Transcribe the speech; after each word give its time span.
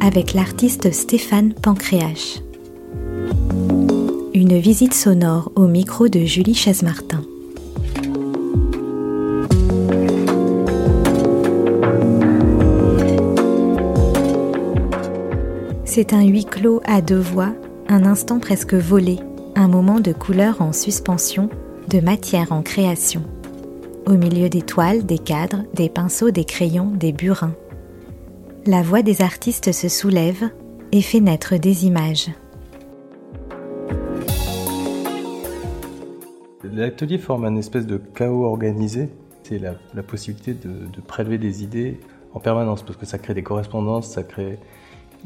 Avec 0.00 0.32
l'artiste 0.32 0.90
Stéphane 0.90 1.52
Pancréache. 1.52 2.40
Une 4.32 4.58
visite 4.58 4.94
sonore 4.94 5.52
au 5.54 5.66
micro 5.66 6.08
de 6.08 6.20
Julie 6.20 6.54
Chaise-Martin. 6.54 7.20
C'est 15.84 16.14
un 16.14 16.24
huis 16.24 16.46
clos 16.46 16.80
à 16.86 17.02
deux 17.02 17.20
voix, 17.20 17.52
un 17.88 18.06
instant 18.06 18.40
presque 18.40 18.74
volé, 18.74 19.18
un 19.56 19.68
moment 19.68 20.00
de 20.00 20.12
couleur 20.12 20.62
en 20.62 20.72
suspension, 20.72 21.50
de 21.88 22.00
matière 22.00 22.50
en 22.50 22.62
création. 22.62 23.22
Au 24.06 24.12
milieu 24.12 24.48
des 24.48 24.62
toiles, 24.62 25.04
des 25.04 25.18
cadres, 25.18 25.64
des 25.74 25.90
pinceaux, 25.90 26.30
des 26.30 26.44
crayons, 26.44 26.90
des 26.94 27.12
burins. 27.12 27.54
La 28.68 28.82
voix 28.82 29.02
des 29.02 29.22
artistes 29.22 29.70
se 29.70 29.88
soulève 29.88 30.50
et 30.90 31.00
fait 31.00 31.20
naître 31.20 31.56
des 31.56 31.86
images. 31.86 32.32
L'atelier 36.64 37.18
forme 37.18 37.44
un 37.44 37.54
espèce 37.54 37.86
de 37.86 37.96
chaos 37.96 38.44
organisé. 38.44 39.08
C'est 39.44 39.60
la, 39.60 40.02
possibilité 40.02 40.52
de, 40.52 41.00
prélever 41.00 41.38
des 41.38 41.62
idées 41.62 42.00
en 42.34 42.40
permanence 42.40 42.82
parce 42.82 42.96
que 42.96 43.06
ça 43.06 43.18
crée 43.18 43.34
des 43.34 43.44
correspondances, 43.44 44.10
ça 44.10 44.24
crée 44.24 44.58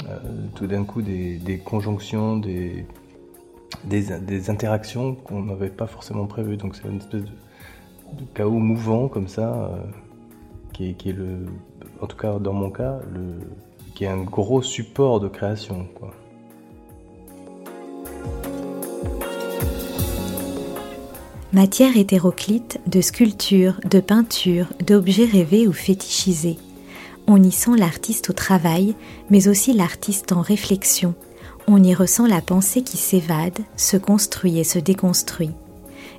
euh, 0.06 0.18
tout 0.54 0.66
d'un 0.66 0.84
coup 0.84 1.00
des, 1.00 1.62
conjonctions, 1.64 2.36
des, 2.36 2.84
interactions 4.50 5.14
qu'on 5.14 5.44
n'avait 5.44 5.70
pas 5.70 5.86
forcément 5.86 6.26
prévues. 6.26 6.58
Donc 6.58 6.76
c'est 6.76 6.86
une 6.86 6.98
espèce 6.98 7.22
de, 7.22 8.24
chaos 8.34 8.58
mouvant 8.58 9.08
comme 9.08 9.28
ça, 9.28 9.54
euh, 9.54 9.78
qui, 10.74 10.90
est, 10.90 11.12
le, 11.12 11.46
en 12.00 12.06
tout 12.06 12.16
cas 12.16 12.38
dans 12.38 12.52
mon 12.52 12.70
cas, 12.70 12.98
qui 13.94 14.04
est 14.04 14.08
un 14.08 14.22
gros 14.22 14.62
support 14.62 15.20
de 15.20 15.28
création. 15.28 15.86
Matière 21.52 21.96
hétéroclite 21.96 22.80
de 22.86 23.00
sculpture, 23.00 23.80
de 23.90 24.00
peinture, 24.00 24.66
d'objets 24.86 25.24
rêvés 25.24 25.66
ou 25.66 25.72
fétichisés 25.72 26.58
on 27.32 27.40
y 27.42 27.52
sent 27.52 27.76
l'artiste 27.76 28.30
au 28.30 28.32
travail, 28.32 28.96
mais 29.30 29.46
aussi 29.46 29.72
l'artiste 29.72 30.32
en 30.32 30.40
réflexion. 30.40 31.14
On 31.68 31.80
y 31.80 31.94
ressent 31.94 32.26
la 32.26 32.40
pensée 32.40 32.82
qui 32.82 32.96
s'évade, 32.96 33.60
se 33.76 33.96
construit 33.96 34.58
et 34.58 34.64
se 34.64 34.80
déconstruit. 34.80 35.52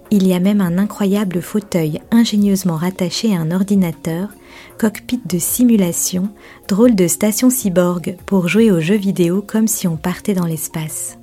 Il 0.10 0.26
y 0.26 0.34
a 0.34 0.40
même 0.40 0.62
un 0.62 0.78
incroyable 0.78 1.42
fauteuil 1.42 2.00
ingénieusement 2.12 2.78
rattaché 2.78 3.36
à 3.36 3.40
un 3.40 3.52
ordinateur, 3.52 4.30
cockpit 4.78 5.22
de 5.26 5.40
simulation, 5.40 6.30
drôle 6.68 6.96
de 6.96 7.08
station 7.08 7.50
cyborg 7.50 8.18
pour 8.26 8.48
jouer 8.48 8.72
aux 8.72 8.80
jeux 8.80 8.98
vidéo 8.98 9.44
comme 9.46 9.68
si 9.68 9.88
on 9.88 9.98
partait 9.98 10.34
dans 10.34 10.46
l'espace. 10.46 11.18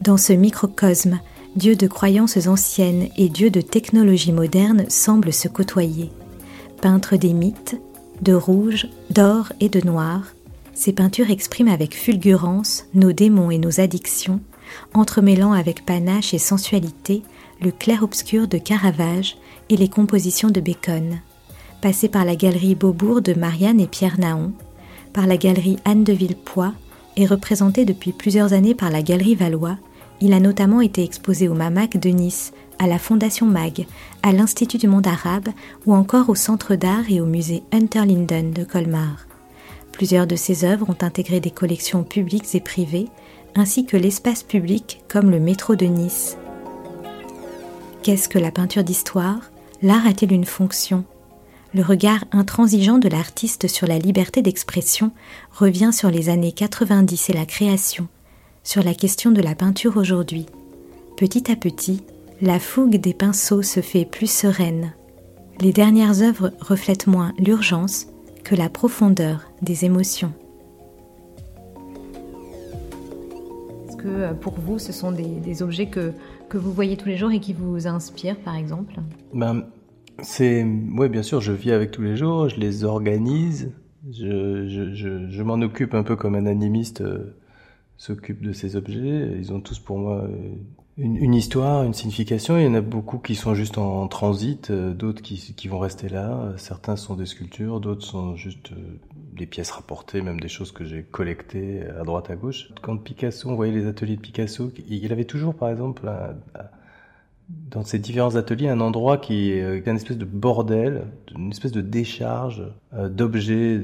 Dans 0.00 0.16
ce 0.16 0.32
microcosme, 0.32 1.20
Dieu 1.56 1.74
de 1.74 1.86
croyances 1.86 2.46
anciennes 2.46 3.08
et 3.16 3.28
Dieu 3.28 3.50
de 3.50 3.60
technologie 3.60 4.32
moderne 4.32 4.84
semblent 4.88 5.32
se 5.32 5.48
côtoyer. 5.48 6.10
Peintre 6.82 7.16
des 7.16 7.32
mythes, 7.32 7.80
de 8.20 8.34
rouge, 8.34 8.88
d'or 9.10 9.52
et 9.60 9.68
de 9.68 9.80
noir, 9.80 10.22
ces 10.74 10.92
peintures 10.92 11.30
expriment 11.30 11.68
avec 11.68 11.96
fulgurance 11.96 12.84
nos 12.92 13.12
démons 13.12 13.50
et 13.50 13.58
nos 13.58 13.80
addictions, 13.80 14.40
entremêlant 14.92 15.52
avec 15.52 15.86
panache 15.86 16.34
et 16.34 16.38
sensualité 16.38 17.22
le 17.62 17.70
clair-obscur 17.70 18.46
de 18.46 18.58
Caravage 18.58 19.38
et 19.70 19.76
les 19.76 19.88
compositions 19.88 20.50
de 20.50 20.60
Bacon. 20.60 21.20
Passé 21.80 22.08
par 22.08 22.24
la 22.24 22.36
galerie 22.36 22.74
Beaubourg 22.74 23.20
de 23.20 23.34
Marianne 23.34 23.80
et 23.80 23.86
Pierre 23.86 24.18
Naon, 24.18 24.52
par 25.12 25.26
la 25.26 25.36
galerie 25.36 25.78
Anne 25.84 26.04
de 26.04 26.12
Villepoix 26.12 26.72
et 27.16 27.26
représenté 27.26 27.84
depuis 27.84 28.12
plusieurs 28.12 28.52
années 28.52 28.74
par 28.74 28.90
la 28.90 29.02
galerie 29.02 29.34
Valois, 29.34 29.76
il 30.20 30.32
a 30.32 30.40
notamment 30.40 30.80
été 30.80 31.04
exposé 31.04 31.48
au 31.48 31.54
Mamac 31.54 31.98
de 31.98 32.08
Nice 32.08 32.52
à 32.78 32.86
la 32.86 32.98
Fondation 32.98 33.46
MAG, 33.46 33.86
à 34.22 34.32
l'Institut 34.32 34.78
du 34.78 34.88
monde 34.88 35.06
arabe 35.06 35.48
ou 35.84 35.94
encore 35.94 36.28
au 36.28 36.34
Centre 36.34 36.74
d'art 36.74 37.04
et 37.08 37.20
au 37.20 37.26
musée 37.26 37.62
Unterlinden 37.72 38.52
de 38.52 38.64
Colmar. 38.64 39.26
Plusieurs 39.92 40.26
de 40.26 40.36
ses 40.36 40.64
œuvres 40.64 40.90
ont 40.90 41.04
intégré 41.04 41.40
des 41.40 41.50
collections 41.50 42.02
publiques 42.02 42.54
et 42.54 42.60
privées, 42.60 43.08
ainsi 43.54 43.86
que 43.86 43.96
l'espace 43.96 44.42
public 44.42 45.00
comme 45.08 45.30
le 45.30 45.40
métro 45.40 45.74
de 45.76 45.86
Nice. 45.86 46.36
Qu'est-ce 48.02 48.28
que 48.28 48.38
la 48.38 48.50
peinture 48.50 48.84
d'histoire? 48.84 49.50
L'art 49.82 50.06
a-t-il 50.06 50.32
une 50.32 50.44
fonction? 50.44 51.04
Le 51.76 51.82
regard 51.82 52.24
intransigeant 52.32 52.96
de 52.96 53.06
l'artiste 53.06 53.68
sur 53.68 53.86
la 53.86 53.98
liberté 53.98 54.40
d'expression 54.40 55.10
revient 55.52 55.90
sur 55.92 56.10
les 56.10 56.30
années 56.30 56.52
90 56.52 57.28
et 57.28 57.32
la 57.34 57.44
création, 57.44 58.08
sur 58.64 58.82
la 58.82 58.94
question 58.94 59.30
de 59.30 59.42
la 59.42 59.54
peinture 59.54 59.98
aujourd'hui. 59.98 60.46
Petit 61.18 61.52
à 61.52 61.54
petit, 61.54 62.02
la 62.40 62.60
fougue 62.60 62.96
des 62.96 63.12
pinceaux 63.12 63.60
se 63.60 63.80
fait 63.80 64.06
plus 64.06 64.30
sereine. 64.30 64.94
Les 65.60 65.74
dernières 65.74 66.22
œuvres 66.22 66.50
reflètent 66.60 67.08
moins 67.08 67.34
l'urgence 67.38 68.06
que 68.42 68.54
la 68.54 68.70
profondeur 68.70 69.42
des 69.60 69.84
émotions. 69.84 70.32
Est-ce 73.86 73.98
que 73.98 74.08
euh, 74.08 74.32
pour 74.32 74.54
vous, 74.54 74.78
ce 74.78 74.94
sont 74.94 75.12
des, 75.12 75.62
objets 75.62 75.88
que, 75.88 76.14
que, 76.48 76.56
vous 76.56 76.72
voyez 76.72 76.96
tous 76.96 77.08
les 77.10 77.18
jours 77.18 77.32
et 77.32 77.40
qui 77.40 77.52
vous 77.52 77.86
inspirent, 77.86 78.38
par 78.38 78.56
exemple? 78.56 78.94
Ben, 79.34 79.66
c'est, 80.22 80.64
Oui, 80.64 81.08
bien 81.08 81.22
sûr, 81.22 81.40
je 81.40 81.52
vis 81.52 81.72
avec 81.72 81.90
tous 81.90 82.02
les 82.02 82.16
jours, 82.16 82.48
je 82.48 82.58
les 82.58 82.84
organise, 82.84 83.72
je, 84.10 85.42
m'en 85.42 85.60
occupe 85.60 85.94
un 85.94 86.02
peu 86.02 86.16
comme 86.16 86.34
un 86.34 86.46
animiste 86.46 87.00
euh, 87.00 87.36
s'occupe 87.96 88.42
de 88.42 88.52
ces 88.52 88.76
objets. 88.76 89.32
Ils 89.36 89.52
ont 89.52 89.60
tous 89.60 89.78
pour 89.78 89.98
moi 89.98 90.22
euh, 90.22 90.54
une, 90.96 91.34
histoire, 91.34 91.84
une 91.84 91.94
signification. 91.94 92.56
Il 92.56 92.64
y 92.64 92.66
en 92.66 92.74
a 92.74 92.80
beaucoup 92.80 93.18
qui 93.18 93.34
sont 93.34 93.54
juste 93.54 93.78
en, 93.78 94.06
transit, 94.08 94.70
euh, 94.70 94.94
d'autres 94.94 95.22
qui, 95.22 95.68
vont 95.68 95.78
rester 95.78 96.08
là. 96.08 96.52
Certains 96.56 96.96
sont 96.96 97.14
des 97.14 97.26
sculptures, 97.26 97.80
d'autres 97.80 98.06
sont 98.06 98.36
juste 98.36 98.70
des 99.34 99.46
pièces 99.46 99.70
rapportées, 99.70 100.22
même 100.22 100.40
des 100.40 100.48
choses 100.48 100.72
que 100.72 100.84
j'ai 100.84 101.02
collectées 101.02 101.82
à 102.00 102.04
droite 102.04 102.30
à 102.30 102.36
gauche. 102.36 102.70
Quand 102.82 102.96
Picasso, 102.96 103.48
on 103.48 103.54
voyait 103.54 103.72
les 103.72 103.86
ateliers 103.86 104.16
de 104.16 104.20
Picasso, 104.20 104.70
il 104.88 105.12
avait 105.12 105.24
toujours, 105.24 105.54
par 105.54 105.68
exemple, 105.68 106.08
dans 107.48 107.84
ces 107.84 107.98
différents 107.98 108.34
ateliers 108.36 108.68
un 108.68 108.80
endroit 108.80 109.18
qui 109.18 109.52
est 109.52 109.62
euh, 109.62 109.80
une 109.84 109.96
espèce 109.96 110.18
de 110.18 110.24
bordel, 110.24 111.04
une 111.36 111.50
espèce 111.50 111.72
de 111.72 111.80
décharge 111.80 112.64
euh, 112.92 113.08
d'objets 113.08 113.80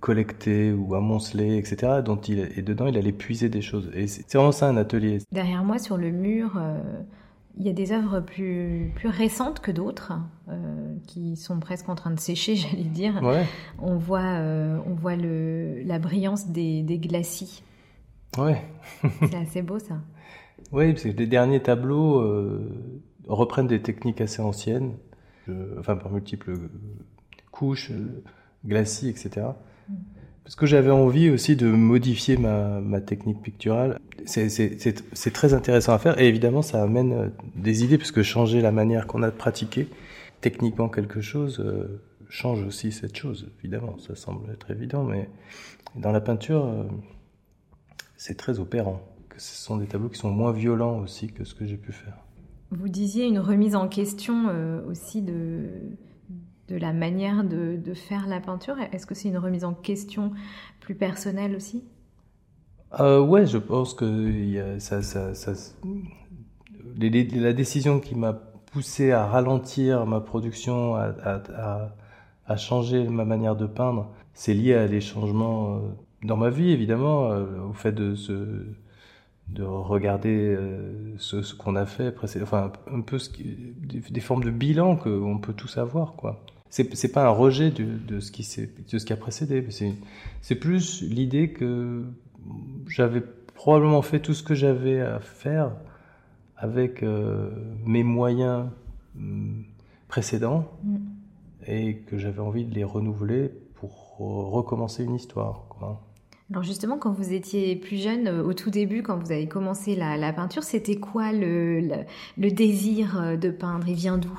collectés 0.00 0.72
ou 0.72 0.94
amoncelés, 0.94 1.56
etc. 1.56 2.02
Dont 2.04 2.16
il 2.16 2.38
et 2.56 2.62
dedans 2.62 2.86
il 2.86 2.96
allait 2.98 3.12
puiser 3.12 3.48
des 3.48 3.62
choses. 3.62 3.90
Et 3.94 4.06
c'est 4.06 4.34
vraiment 4.34 4.52
ça 4.52 4.68
un 4.68 4.76
atelier. 4.76 5.18
Derrière 5.32 5.64
moi 5.64 5.78
sur 5.78 5.96
le 5.96 6.10
mur. 6.10 6.52
Euh, 6.56 6.78
il 7.60 7.66
y 7.66 7.70
a 7.70 7.72
des 7.72 7.90
œuvres 7.90 8.20
plus, 8.20 8.92
plus 8.94 9.08
récentes 9.08 9.58
que 9.58 9.72
d'autres 9.72 10.12
qui 11.08 11.34
sont 11.34 11.58
presque 11.58 11.88
en 11.88 11.96
train 11.96 12.12
de 12.12 12.20
sécher, 12.20 12.54
j'allais 12.54 12.84
dire. 12.84 13.20
On 13.80 13.96
voit, 13.96 14.40
on 14.86 14.94
voit 14.94 15.16
le, 15.16 15.82
la 15.82 15.98
brillance 15.98 16.50
des, 16.50 16.84
des 16.84 16.98
glacis. 17.00 17.64
Ouais. 18.38 18.62
c'est 19.02 19.34
assez 19.34 19.62
beau 19.62 19.80
ça. 19.80 19.96
Oui, 20.72 20.92
parce 20.92 21.04
que 21.04 21.08
les 21.08 21.26
derniers 21.26 21.60
tableaux 21.60 22.20
euh, 22.20 22.60
reprennent 23.26 23.66
des 23.66 23.80
techniques 23.80 24.20
assez 24.20 24.42
anciennes, 24.42 24.94
enfin 25.78 25.96
par 25.96 26.12
multiples 26.12 26.58
couches, 27.50 27.90
euh, 27.90 28.22
glacis, 28.66 29.08
etc. 29.08 29.46
Parce 30.44 30.56
que 30.56 30.66
j'avais 30.66 30.90
envie 30.90 31.30
aussi 31.30 31.56
de 31.56 31.70
modifier 31.70 32.36
ma, 32.36 33.00
technique 33.00 33.42
picturale. 33.42 33.98
C'est 34.26 35.32
très 35.32 35.54
intéressant 35.54 35.94
à 35.94 35.98
faire 35.98 36.18
et 36.20 36.28
évidemment 36.28 36.62
ça 36.62 36.82
amène 36.82 37.12
euh, 37.12 37.28
des 37.54 37.84
idées 37.84 37.98
puisque 37.98 38.22
changer 38.22 38.60
la 38.60 38.72
manière 38.72 39.06
qu'on 39.06 39.22
a 39.22 39.30
de 39.30 39.36
pratiquer 39.36 39.88
techniquement 40.40 40.88
quelque 40.88 41.20
chose 41.20 41.64
change 42.28 42.62
aussi 42.62 42.92
cette 42.92 43.16
chose. 43.16 43.50
Évidemment, 43.60 43.96
ça 43.98 44.14
semble 44.14 44.50
être 44.52 44.70
évident, 44.70 45.02
mais 45.02 45.28
dans 45.96 46.12
la 46.12 46.20
peinture, 46.20 46.70
c'est 48.16 48.36
très 48.36 48.60
opérant 48.60 49.02
ce 49.38 49.56
sont 49.62 49.76
des 49.76 49.86
tableaux 49.86 50.08
qui 50.08 50.18
sont 50.18 50.30
moins 50.30 50.52
violents 50.52 50.98
aussi 50.98 51.28
que 51.28 51.44
ce 51.44 51.54
que 51.54 51.66
j'ai 51.66 51.76
pu 51.76 51.92
faire. 51.92 52.16
Vous 52.70 52.88
disiez 52.88 53.26
une 53.26 53.38
remise 53.38 53.74
en 53.74 53.88
question 53.88 54.48
euh, 54.48 54.84
aussi 54.86 55.22
de, 55.22 55.70
de 56.68 56.76
la 56.76 56.92
manière 56.92 57.44
de, 57.44 57.80
faire 57.94 58.26
la 58.26 58.40
peinture. 58.40 58.76
Est-ce 58.92 59.06
que 59.06 59.14
c'est 59.14 59.28
une 59.28 59.38
remise 59.38 59.64
en 59.64 59.72
question 59.74 60.32
plus 60.80 60.94
personnelle 60.94 61.56
aussi? 61.56 61.84
Euh, 63.00 63.20
Ouais, 63.20 63.46
je 63.46 63.58
pense 63.58 63.94
que 63.94 64.04
y 64.04 64.58
a, 64.58 64.78
ça, 64.80 65.02
ça, 65.02 65.34
ça, 65.34 65.52
la 66.98 67.52
décision 67.52 68.00
qui 68.00 68.14
m'a 68.14 68.34
poussé 68.70 69.12
à 69.12 69.26
ralentir 69.26 70.04
ma 70.06 70.20
production, 70.20 70.94
à, 70.94 71.14
à, 71.24 71.88
à, 72.46 72.56
changer 72.56 73.08
ma 73.08 73.24
manière 73.24 73.56
de 73.56 73.66
peindre, 73.66 74.10
c'est 74.34 74.54
lié 74.54 74.74
à 74.74 74.88
des 74.88 75.00
changements 75.00 75.76
euh, 75.76 75.80
dans 76.24 76.36
ma 76.36 76.50
vie, 76.50 76.70
évidemment, 76.70 77.30
euh, 77.30 77.44
au 77.68 77.72
fait 77.72 77.92
de 77.92 78.14
se 78.14 78.66
de 79.48 79.62
regarder 79.62 80.54
euh, 80.54 81.14
ce, 81.18 81.42
ce 81.42 81.54
qu'on 81.54 81.74
a 81.76 81.86
fait, 81.86 82.14
enfin 82.42 82.72
un 82.92 83.00
peu 83.00 83.18
ce 83.18 83.30
des, 83.30 84.20
formes 84.20 84.44
de 84.44 84.50
bilan 84.50 84.96
qu'on 84.96 85.38
peut 85.38 85.54
tous 85.54 85.78
avoir, 85.78 86.14
quoi. 86.14 86.44
C'est, 86.70 87.12
pas 87.12 87.26
un 87.26 87.30
rejet 87.30 87.70
de, 87.70 87.84
de 87.84 88.20
ce 88.20 88.30
qui 88.30 88.42
de 88.92 88.98
ce 88.98 89.04
qui 89.06 89.12
a 89.14 89.16
précédé. 89.16 89.66
C'est, 90.42 90.54
plus 90.54 91.02
l'idée 91.02 91.50
que 91.52 92.04
j'avais 92.86 93.22
probablement 93.54 94.02
fait 94.02 94.20
tout 94.20 94.34
ce 94.34 94.42
que 94.42 94.54
j'avais 94.54 95.00
à 95.00 95.18
faire 95.18 95.72
avec 96.58 97.02
euh, 97.02 97.50
mes 97.86 98.02
moyens 98.02 98.66
mm, 99.14 99.62
précédents 100.08 100.70
mm. 100.84 100.96
et 101.66 101.96
que 102.00 102.18
j'avais 102.18 102.40
envie 102.40 102.66
de 102.66 102.74
les 102.74 102.84
renouveler 102.84 103.50
pour 103.76 104.18
recommencer 104.18 105.04
une 105.04 105.14
histoire. 105.14 105.64
Quoi. 105.70 106.02
Alors 106.50 106.62
justement, 106.62 106.96
quand 106.96 107.12
vous 107.12 107.34
étiez 107.34 107.76
plus 107.76 108.02
jeune, 108.02 108.26
euh, 108.26 108.42
au 108.42 108.54
tout 108.54 108.70
début, 108.70 109.02
quand 109.02 109.18
vous 109.18 109.32
avez 109.32 109.48
commencé 109.48 109.94
la, 109.94 110.32
peinture, 110.32 110.62
c'était 110.62 110.96
quoi 110.96 111.30
le, 111.32 112.06
désir 112.38 113.20
euh, 113.20 113.36
de 113.36 113.50
peindre? 113.50 113.86
Il 113.86 113.94
vient 113.94 114.16
d'où? 114.16 114.32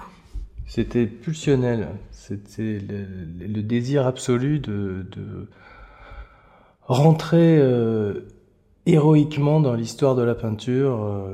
C'était 0.66 1.06
pulsionnel. 1.06 1.90
C'était 2.12 2.80
le, 2.80 3.62
désir 3.62 4.08
absolu 4.08 4.60
de, 4.60 5.06
de 5.12 5.48
rentrer 6.84 7.60
euh, 7.60 8.28
héroïquement 8.88 9.60
dans 9.60 9.76
l'histoire 9.76 10.16
de 10.16 10.24
la 10.24 10.34
peinture 10.34 11.28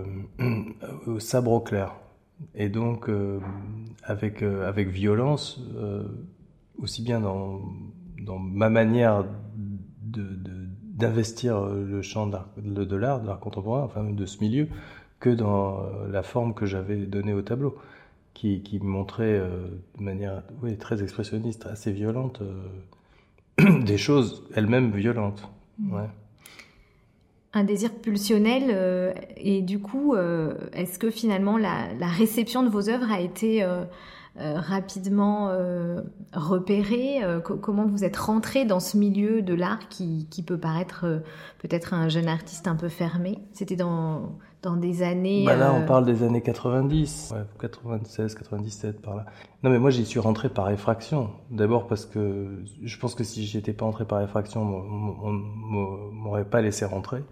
au 1.07 1.19
sabre 1.19 1.51
au 1.53 1.61
clair. 1.61 1.95
Et 2.53 2.67
donc, 2.67 3.09
avec, 4.03 4.43
violence, 4.89 5.61
aussi 6.77 7.01
bien 7.01 7.21
dans, 7.21 7.61
ma 8.39 8.69
manière 8.69 9.25
d'investir 10.95 11.57
euh, 11.57 11.85
le 11.85 12.01
champ 12.01 12.27
de 12.27 12.95
l'art, 12.95 13.21
de 13.21 13.27
l'art 13.27 13.39
contemporain, 13.39 13.83
enfin 13.83 14.03
de 14.03 14.25
ce 14.25 14.39
milieu, 14.39 14.67
que 15.19 15.29
dans 15.29 15.79
euh, 15.79 16.07
la 16.09 16.23
forme 16.23 16.53
que 16.53 16.65
j'avais 16.65 16.97
donnée 16.97 17.33
au 17.33 17.41
tableau, 17.41 17.77
qui, 18.33 18.61
qui 18.61 18.79
montrait 18.79 19.37
euh, 19.37 19.67
de 19.97 20.03
manière 20.03 20.43
oui, 20.63 20.77
très 20.77 21.03
expressionniste, 21.03 21.65
assez 21.65 21.91
violente, 21.91 22.41
des 23.59 23.97
choses 23.97 24.43
elles-mêmes 24.55 24.91
violentes. 24.91 25.47
Mmh. 25.79 25.93
Ouais. 25.93 26.09
Un 27.53 27.63
désir 27.63 27.93
pulsionnel, 27.93 29.15
et 29.37 29.61
du 29.61 29.79
coup, 29.79 30.13
est-ce 30.73 30.99
que 30.99 31.09
finalement 31.09 31.57
la, 31.57 31.93
la, 31.97 32.07
réception 32.07 32.63
de 32.63 32.69
vos 32.69 32.89
œuvres 32.89 33.09
a 33.09 33.21
été 33.21 33.65
rapidement 34.37 35.49
euh, 35.49 36.01
repéré 36.33 37.23
euh, 37.23 37.39
Comment 37.39 37.85
vous 37.85 38.03
êtes 38.03 38.17
rentré 38.17 38.65
dans 38.65 38.81
ce 38.81 38.97
milieu 38.97 39.41
de 39.41 39.53
l'art 39.53 39.87
qui, 39.87 40.27
qui, 40.29 40.43
peut 40.43 40.57
paraître 40.57 41.05
peut-être 41.59 41.93
un 41.93 42.09
jeune 42.09 42.27
artiste 42.27 42.67
un 42.67 42.75
peu 42.75 42.89
fermé? 42.89 43.39
C'était 43.53 43.77
dans, 43.77 44.33
dans 44.61 44.75
des 44.75 45.03
années... 45.03 45.45
Bah 45.45 45.55
là, 45.55 45.73
on 45.73 45.85
parle 45.85 46.05
des 46.05 46.21
années 46.23 46.41
90, 46.41 47.33
96, 47.59 48.35
97, 48.35 49.01
par 49.01 49.15
là. 49.15 49.25
Non, 49.63 49.69
mais 49.69 49.79
moi, 49.79 49.89
j'y 49.89 50.05
suis 50.05 50.19
rentré 50.19 50.49
par 50.49 50.69
effraction. 50.69 51.29
D'abord 51.49 51.87
parce 51.87 52.05
que 52.05 52.61
je 52.83 52.99
pense 52.99 53.15
que 53.15 53.23
si 53.23 53.45
j'étais 53.45 53.73
pas 53.73 53.85
rentré 53.85 54.03
par 54.03 54.21
effraction, 54.21 54.61
on 54.61 55.31
m'aurait 55.31 56.45
pas 56.45 56.61
laissé 56.61 56.83
rentrer. 56.83 57.23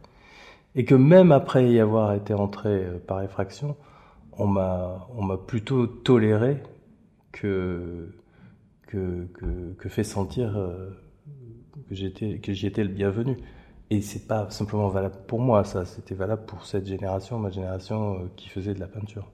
Et 0.75 0.85
que 0.85 0.95
même 0.95 1.33
après 1.33 1.69
y 1.69 1.81
avoir 1.81 2.13
été 2.13 2.33
rentré 2.33 2.87
par 3.07 3.21
effraction, 3.21 3.75
on 4.37 4.47
m'a 4.47 5.37
plutôt 5.45 5.85
toléré 5.85 6.63
que, 7.33 8.15
que, 8.87 9.27
que, 9.77 9.89
fait 9.89 10.05
sentir 10.05 10.55
euh, 10.55 10.89
que 11.89 11.95
j'y 12.53 12.67
étais 12.67 12.83
le 12.83 12.89
bienvenu. 12.89 13.37
Et 13.89 14.01
c'est 14.01 14.27
pas 14.27 14.49
simplement 14.49 14.87
valable 14.87 15.15
pour 15.27 15.39
moi, 15.39 15.65
ça, 15.65 15.85
c'était 15.85 16.15
valable 16.15 16.45
pour 16.45 16.65
cette 16.65 16.87
génération, 16.87 17.37
ma 17.37 17.49
génération 17.49 18.13
euh, 18.13 18.17
qui 18.37 18.47
faisait 18.47 18.73
de 18.73 18.79
la 18.79 18.87
peinture. 18.87 19.29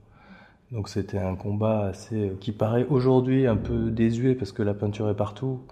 Donc 0.72 0.88
c'était 0.88 1.18
un 1.18 1.36
combat 1.36 1.86
assez 1.86 2.32
qui 2.40 2.52
paraît 2.52 2.86
aujourd'hui 2.86 3.46
un 3.46 3.56
peu 3.56 3.90
désuet 3.90 4.34
parce 4.34 4.52
que 4.52 4.62
la 4.62 4.74
peinture 4.74 5.08
est 5.08 5.16
partout 5.16 5.62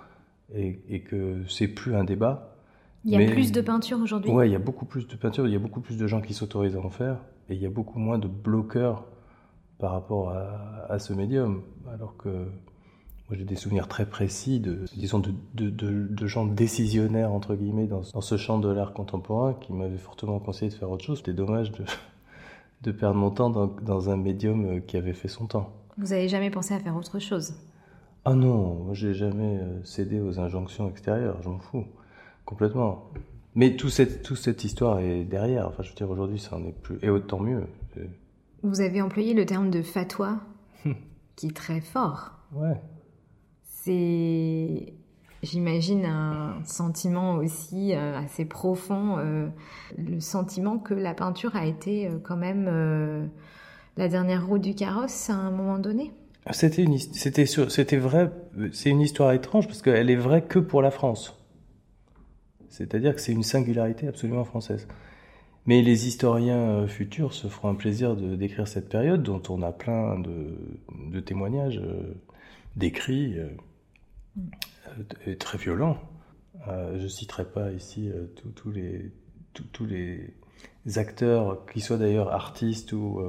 et, 0.54 0.80
et 0.88 1.00
que 1.00 1.42
c'est 1.48 1.68
plus 1.68 1.94
un 1.94 2.04
débat. 2.04 2.56
Il 3.04 3.12
y 3.12 3.24
a 3.24 3.30
plus 3.30 3.52
de 3.52 3.60
peinture 3.60 4.00
aujourd'hui? 4.00 4.30
Ouais, 4.30 4.48
il 4.48 4.52
y 4.52 4.56
a 4.56 4.60
beaucoup 4.60 4.86
plus 4.86 5.06
de 5.06 5.14
peinture, 5.14 5.46
il 5.46 5.52
y 5.52 5.56
a 5.56 5.60
beaucoup 5.60 5.80
plus 5.80 5.96
de 5.96 6.06
gens 6.06 6.20
qui 6.20 6.34
s'autorisent 6.34 6.76
à 6.76 6.80
en 6.80 6.90
faire 6.90 7.18
et 7.48 7.54
il 7.54 7.62
y 7.62 7.66
a 7.66 7.70
beaucoup 7.70 7.98
moins 7.98 8.18
de 8.18 8.26
bloqueurs 8.26 9.06
par 9.78 9.92
rapport 9.92 10.30
à, 10.30 10.98
ce 10.98 11.12
médium. 11.12 11.62
Alors 11.92 12.16
que 12.16 12.28
moi 12.28 13.36
j'ai 13.36 13.44
des 13.44 13.56
souvenirs 13.56 13.88
très 13.88 14.06
précis 14.06 14.60
de, 14.60 14.84
disons, 14.96 15.18
de, 15.18 15.32
de, 15.54 15.70
de, 15.70 16.26
gens 16.26 16.46
décisionnaires, 16.46 17.32
entre 17.32 17.54
guillemets, 17.54 17.86
dans, 17.86 18.02
dans 18.12 18.20
ce 18.20 18.36
champ 18.36 18.58
de 18.58 18.68
l'art 18.68 18.92
contemporain 18.92 19.54
qui 19.54 19.72
m'avaient 19.72 19.98
fortement 19.98 20.38
conseillé 20.38 20.70
de 20.70 20.76
faire 20.76 20.90
autre 20.90 21.04
chose. 21.04 21.18
C'était 21.18 21.32
dommage 21.32 21.72
de, 21.72 21.84
de 22.82 22.92
perdre 22.92 23.16
mon 23.16 23.30
temps 23.30 23.50
dans, 23.50 23.66
dans, 23.66 24.10
un 24.10 24.16
médium 24.16 24.82
qui 24.82 24.96
avait 24.96 25.12
fait 25.12 25.28
son 25.28 25.46
temps. 25.46 25.72
Vous 25.96 26.12
avez 26.12 26.28
jamais 26.28 26.50
pensé 26.50 26.74
à 26.74 26.80
faire 26.80 26.96
autre 26.96 27.18
chose? 27.18 27.54
Ah 28.24 28.34
non, 28.34 28.74
moi 28.74 28.94
j'ai 28.94 29.14
jamais 29.14 29.58
euh, 29.58 29.84
cédé 29.84 30.20
aux 30.20 30.38
injonctions 30.38 30.88
extérieures, 30.90 31.40
je 31.42 31.48
m'en 31.48 31.60
fous, 31.60 31.86
complètement. 32.44 33.10
Mais 33.54 33.76
tout 33.76 33.88
cette, 33.88 34.22
toute 34.22 34.36
cette 34.36 34.64
histoire 34.64 35.00
est 35.00 35.24
derrière. 35.24 35.66
Enfin, 35.66 35.82
je 35.82 35.88
veux 35.88 35.94
dire, 35.96 36.08
aujourd'hui, 36.10 36.38
ça 36.38 36.56
en 36.56 36.64
est 36.64 36.72
plus. 36.72 36.98
Et 37.02 37.10
autant 37.10 37.40
mieux. 37.40 37.66
Vous 38.62 38.80
avez 38.80 39.00
employé 39.00 39.34
le 39.34 39.46
terme 39.46 39.70
de 39.70 39.82
fatwa, 39.82 40.40
hmm. 40.84 40.92
qui 41.36 41.46
est 41.46 41.56
très 41.56 41.80
fort. 41.80 42.32
Ouais. 42.52 42.80
C'est, 43.62 44.92
j'imagine, 45.42 46.04
un 46.04 46.56
sentiment 46.64 47.36
aussi 47.36 47.94
euh, 47.94 48.18
assez 48.18 48.44
profond, 48.44 49.18
euh, 49.18 49.48
le 49.96 50.20
sentiment 50.20 50.78
que 50.78 50.94
la 50.94 51.14
peinture 51.14 51.54
a 51.56 51.66
été 51.66 52.06
euh, 52.06 52.18
quand 52.22 52.36
même 52.36 53.30
la 53.96 54.08
dernière 54.08 54.46
roue 54.46 54.58
du 54.58 54.74
carrosse 54.74 55.30
à 55.30 55.34
un 55.34 55.50
moment 55.50 55.78
donné. 55.78 56.12
C'était 56.50 56.82
une, 56.82 56.98
c'était, 56.98 57.46
c'était 57.46 57.96
vrai. 57.98 58.30
C'est 58.72 58.90
une 58.90 59.02
histoire 59.02 59.32
étrange 59.32 59.66
parce 59.66 59.82
qu'elle 59.82 60.08
est 60.08 60.16
vraie 60.16 60.42
que 60.42 60.58
pour 60.58 60.80
la 60.80 60.90
France. 60.90 61.34
C'est-à-dire 62.70 63.14
que 63.14 63.20
c'est 63.20 63.32
une 63.32 63.42
singularité 63.42 64.08
absolument 64.08 64.44
française. 64.44 64.86
Mais 65.68 65.82
les 65.82 66.08
historiens 66.08 66.70
euh, 66.70 66.86
futurs 66.88 67.34
se 67.34 67.46
feront 67.46 67.68
un 67.68 67.74
plaisir 67.74 68.16
de 68.16 68.36
décrire 68.36 68.66
cette 68.66 68.88
période 68.88 69.22
dont 69.22 69.42
on 69.50 69.60
a 69.60 69.70
plein 69.70 70.18
de, 70.18 71.20
témoignages 71.20 71.76
euh, 71.76 72.14
décrits 72.76 73.38
euh, 73.38 75.34
très 75.38 75.58
violents. 75.58 75.98
je 76.66 77.02
ne 77.02 77.08
citerai 77.08 77.44
pas 77.44 77.70
ici 77.72 78.10
tous 78.54 78.70
les, 78.70 80.32
acteurs, 80.96 81.66
qui 81.66 81.82
soient 81.82 81.98
d'ailleurs 81.98 82.32
artistes 82.32 82.94
ou, 82.94 83.20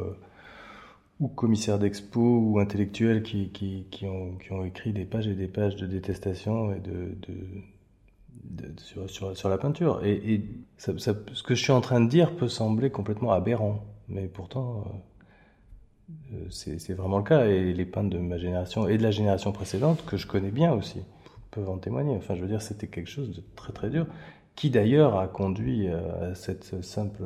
commissaires 1.35 1.77
d'expo 1.77 2.21
ou 2.21 2.59
intellectuels 2.59 3.21
qui, 3.21 4.05
ont, 4.05 4.63
écrit 4.63 4.93
des 4.93 5.03
pages 5.03 5.27
et 5.27 5.35
des 5.35 5.49
pages 5.49 5.75
de 5.75 5.87
détestation 5.87 6.73
et 6.73 6.79
de 6.79 7.17
sur, 8.77 9.49
la 9.49 9.57
peinture. 9.57 10.03
Et, 10.03 10.43
ce 10.77 11.43
que 11.43 11.55
je 11.55 11.61
suis 11.61 11.71
en 11.71 11.81
train 11.81 12.01
de 12.01 12.09
dire 12.09 12.35
peut 12.35 12.47
sembler 12.47 12.89
complètement 12.89 13.31
aberrant, 13.31 13.83
mais 14.07 14.27
pourtant, 14.27 14.83
euh, 16.33 16.37
euh 16.37 16.45
c'est 16.49 16.93
vraiment 16.93 17.17
le 17.17 17.23
cas. 17.23 17.45
Et 17.45 17.73
les 17.73 17.85
peintres 17.85 18.09
de 18.09 18.19
ma 18.19 18.37
génération 18.37 18.87
et 18.87 18.97
de 18.97 19.03
la 19.03 19.11
génération 19.11 19.51
précédente, 19.51 20.03
que 20.05 20.17
je 20.17 20.27
connais 20.27 20.51
bien 20.51 20.73
aussi, 20.73 21.01
peuvent 21.51 21.69
en 21.69 21.77
témoigner. 21.77 22.15
Enfin, 22.15 22.35
je 22.35 22.41
veux 22.41 22.47
dire, 22.47 22.61
c'était 22.61 22.87
quelque 22.87 23.09
chose 23.09 23.35
de 23.35 23.43
très 23.55 23.73
très 23.73 23.89
dur, 23.89 24.07
qui 24.55 24.69
d'ailleurs 24.69 25.17
a 25.17 25.27
conduit 25.27 25.87
à, 25.89 26.35
cette 26.35 26.83
simple, 26.83 27.23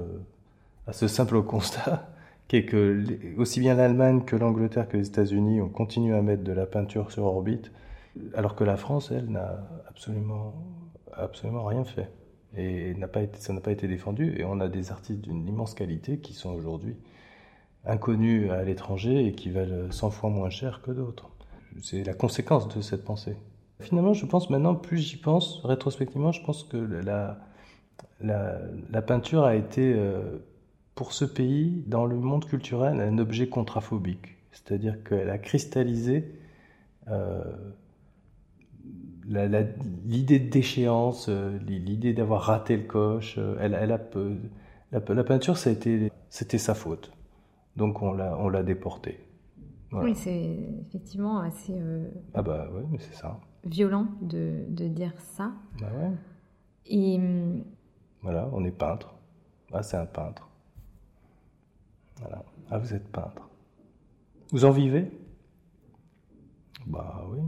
à 0.87 0.93
ce 0.93 1.07
simple 1.07 1.41
constat 1.43 2.09
qui 2.47 2.57
est 2.57 2.65
que 2.65 3.03
aussi 3.37 3.59
bien 3.59 3.73
l'Allemagne 3.73 4.23
que 4.25 4.35
l'Angleterre 4.35 4.87
que 4.87 4.97
les 4.97 5.07
États-Unis 5.07 5.61
ont 5.61 5.69
continué 5.69 6.15
à 6.15 6.21
mettre 6.21 6.43
de 6.43 6.51
la 6.51 6.65
peinture 6.65 7.11
sur 7.11 7.23
orbite, 7.25 7.71
alors 8.35 8.55
que 8.55 8.63
la 8.63 8.77
France, 8.77 9.11
elle, 9.11 9.29
n'a 9.29 9.67
absolument 9.87 10.53
absolument 11.17 11.65
rien 11.65 11.83
fait. 11.83 12.09
Et 12.55 12.93
pas 13.11 13.21
été, 13.21 13.39
ça 13.39 13.53
n'a 13.53 13.61
pas 13.61 13.71
été 13.71 13.87
défendu. 13.87 14.35
Et 14.37 14.45
on 14.45 14.59
a 14.59 14.67
des 14.67 14.91
artistes 14.91 15.21
d'une 15.21 15.47
immense 15.47 15.73
qualité 15.73 16.19
qui 16.19 16.33
sont 16.33 16.51
aujourd'hui 16.51 16.95
inconnus 17.85 18.49
à 18.51 18.63
l'étranger 18.63 19.25
et 19.25 19.33
qui 19.33 19.49
valent 19.49 19.91
100 19.91 20.11
fois 20.11 20.29
moins 20.29 20.49
cher 20.49 20.81
que 20.81 20.91
d'autres. 20.91 21.29
C'est 21.81 22.03
la 22.03 22.13
conséquence 22.13 22.67
de 22.67 22.81
cette 22.81 23.03
pensée. 23.03 23.35
Finalement, 23.79 24.13
je 24.13 24.25
pense 24.25 24.49
maintenant, 24.49 24.75
plus 24.75 24.99
j'y 24.99 25.17
pense, 25.17 25.61
rétrospectivement, 25.65 26.31
je 26.31 26.43
pense 26.43 26.63
que 26.63 26.77
la, 26.77 27.39
la, 28.21 28.59
la 28.89 29.01
peinture 29.01 29.43
a 29.43 29.55
été, 29.55 29.93
euh, 29.93 30.37
pour 30.95 31.11
ce 31.11 31.25
pays, 31.25 31.83
dans 31.87 32.05
le 32.05 32.15
monde 32.15 32.45
culturel, 32.45 33.01
un 33.01 33.17
objet 33.17 33.49
contraphobique. 33.49 34.37
C'est-à-dire 34.51 35.03
qu'elle 35.03 35.31
a 35.31 35.39
cristallisé 35.39 36.39
euh, 37.09 37.43
l'idée 39.25 40.39
de 40.39 40.49
déchéance, 40.49 41.27
euh, 41.29 41.57
l'idée 41.59 42.13
d'avoir 42.13 42.41
raté 42.41 42.77
le 42.77 42.83
coche, 42.83 43.35
euh, 43.37 43.57
elle, 43.59 43.77
elle 43.79 43.91
a, 43.91 43.99
la, 44.91 44.99
la, 44.99 45.23
peinture, 45.23 45.57
c'était 45.57 46.57
sa 46.57 46.75
faute. 46.75 47.11
Donc 47.75 48.01
on 48.01 48.13
l'a, 48.13 48.37
on 48.39 48.49
l'a 48.49 48.63
déporté. 48.63 49.19
Oui, 49.91 50.15
c'est 50.15 50.57
effectivement 50.81 51.39
assez. 51.39 51.73
Euh, 51.77 52.09
ah 52.33 52.41
bah 52.41 52.67
ouais, 52.73 52.83
mais 52.89 52.97
c'est 52.99 53.13
ça. 53.13 53.39
Violent 53.63 54.07
de, 54.21 54.63
de, 54.67 54.87
dire 54.87 55.13
ça. 55.17 55.51
Bah 55.79 55.87
ouais. 55.95 56.11
Et. 56.87 57.19
Voilà, 58.21 58.49
on 58.53 58.63
est 58.65 58.71
peintre. 58.71 59.13
Ah, 59.71 59.83
c'est 59.83 59.97
un 59.97 60.05
peintre. 60.05 60.49
Voilà. 62.19 62.43
Ah, 62.71 62.79
vous 62.79 62.93
êtes 62.93 63.07
peintre. 63.09 63.49
Vous 64.51 64.65
en 64.65 64.71
vivez? 64.71 65.11
Bah 66.87 67.25
oui. 67.29 67.39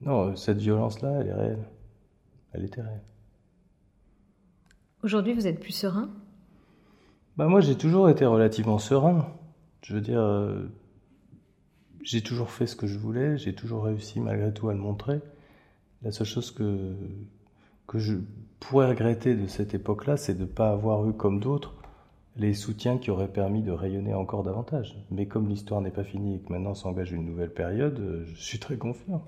Non, 0.00 0.36
cette 0.36 0.58
violence-là, 0.58 1.20
elle 1.20 1.28
est 1.28 1.34
réelle. 1.34 1.68
Elle 2.52 2.64
était 2.64 2.82
réelle. 2.82 3.02
Aujourd'hui, 5.02 5.34
vous 5.34 5.46
êtes 5.46 5.60
plus 5.60 5.72
serein? 5.72 6.10
Bah 7.36 7.46
Moi, 7.46 7.60
j'ai 7.60 7.76
toujours 7.76 8.08
été 8.08 8.24
relativement 8.24 8.78
serein. 8.78 9.28
Je 9.82 9.94
veux 9.94 10.00
dire, 10.00 10.20
euh, 10.20 10.68
j'ai 12.02 12.22
toujours 12.22 12.50
fait 12.50 12.66
ce 12.66 12.74
que 12.74 12.86
je 12.86 12.98
voulais, 12.98 13.38
j'ai 13.38 13.54
toujours 13.54 13.84
réussi 13.84 14.20
malgré 14.20 14.52
tout 14.52 14.68
à 14.68 14.72
le 14.72 14.80
montrer. 14.80 15.20
La 16.02 16.10
seule 16.10 16.26
chose 16.26 16.50
que, 16.50 16.94
que 17.86 17.98
je 17.98 18.16
pourrais 18.60 18.88
regretter 18.88 19.34
de 19.34 19.46
cette 19.46 19.74
époque-là, 19.74 20.16
c'est 20.16 20.34
de 20.34 20.42
ne 20.42 20.46
pas 20.46 20.70
avoir 20.70 21.08
eu 21.08 21.12
comme 21.12 21.40
d'autres 21.40 21.74
les 22.38 22.54
soutiens 22.54 22.98
qui 22.98 23.10
auraient 23.10 23.32
permis 23.32 23.62
de 23.62 23.72
rayonner 23.72 24.14
encore 24.14 24.44
davantage. 24.44 24.96
Mais 25.10 25.26
comme 25.26 25.48
l'histoire 25.48 25.80
n'est 25.80 25.90
pas 25.90 26.04
finie 26.04 26.36
et 26.36 26.38
que 26.38 26.52
maintenant 26.52 26.74
s'engage 26.74 27.12
une 27.12 27.24
nouvelle 27.24 27.52
période, 27.52 27.98
euh, 27.98 28.24
je 28.26 28.40
suis 28.40 28.58
très 28.60 28.76
confiant. 28.76 29.24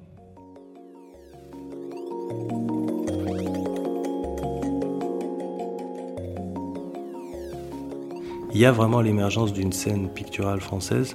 Il 8.53 8.59
y 8.59 8.67
a 8.67 8.73
vraiment 8.73 9.01
l'émergence 9.01 9.53
d'une 9.53 9.73
scène 9.73 10.09
picturale 10.11 10.61
française 10.61 11.15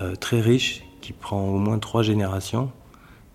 euh, 0.00 0.14
très 0.16 0.40
riche 0.40 0.84
qui 1.00 1.12
prend 1.12 1.48
au 1.48 1.58
moins 1.58 1.78
trois 1.78 2.02
générations 2.02 2.72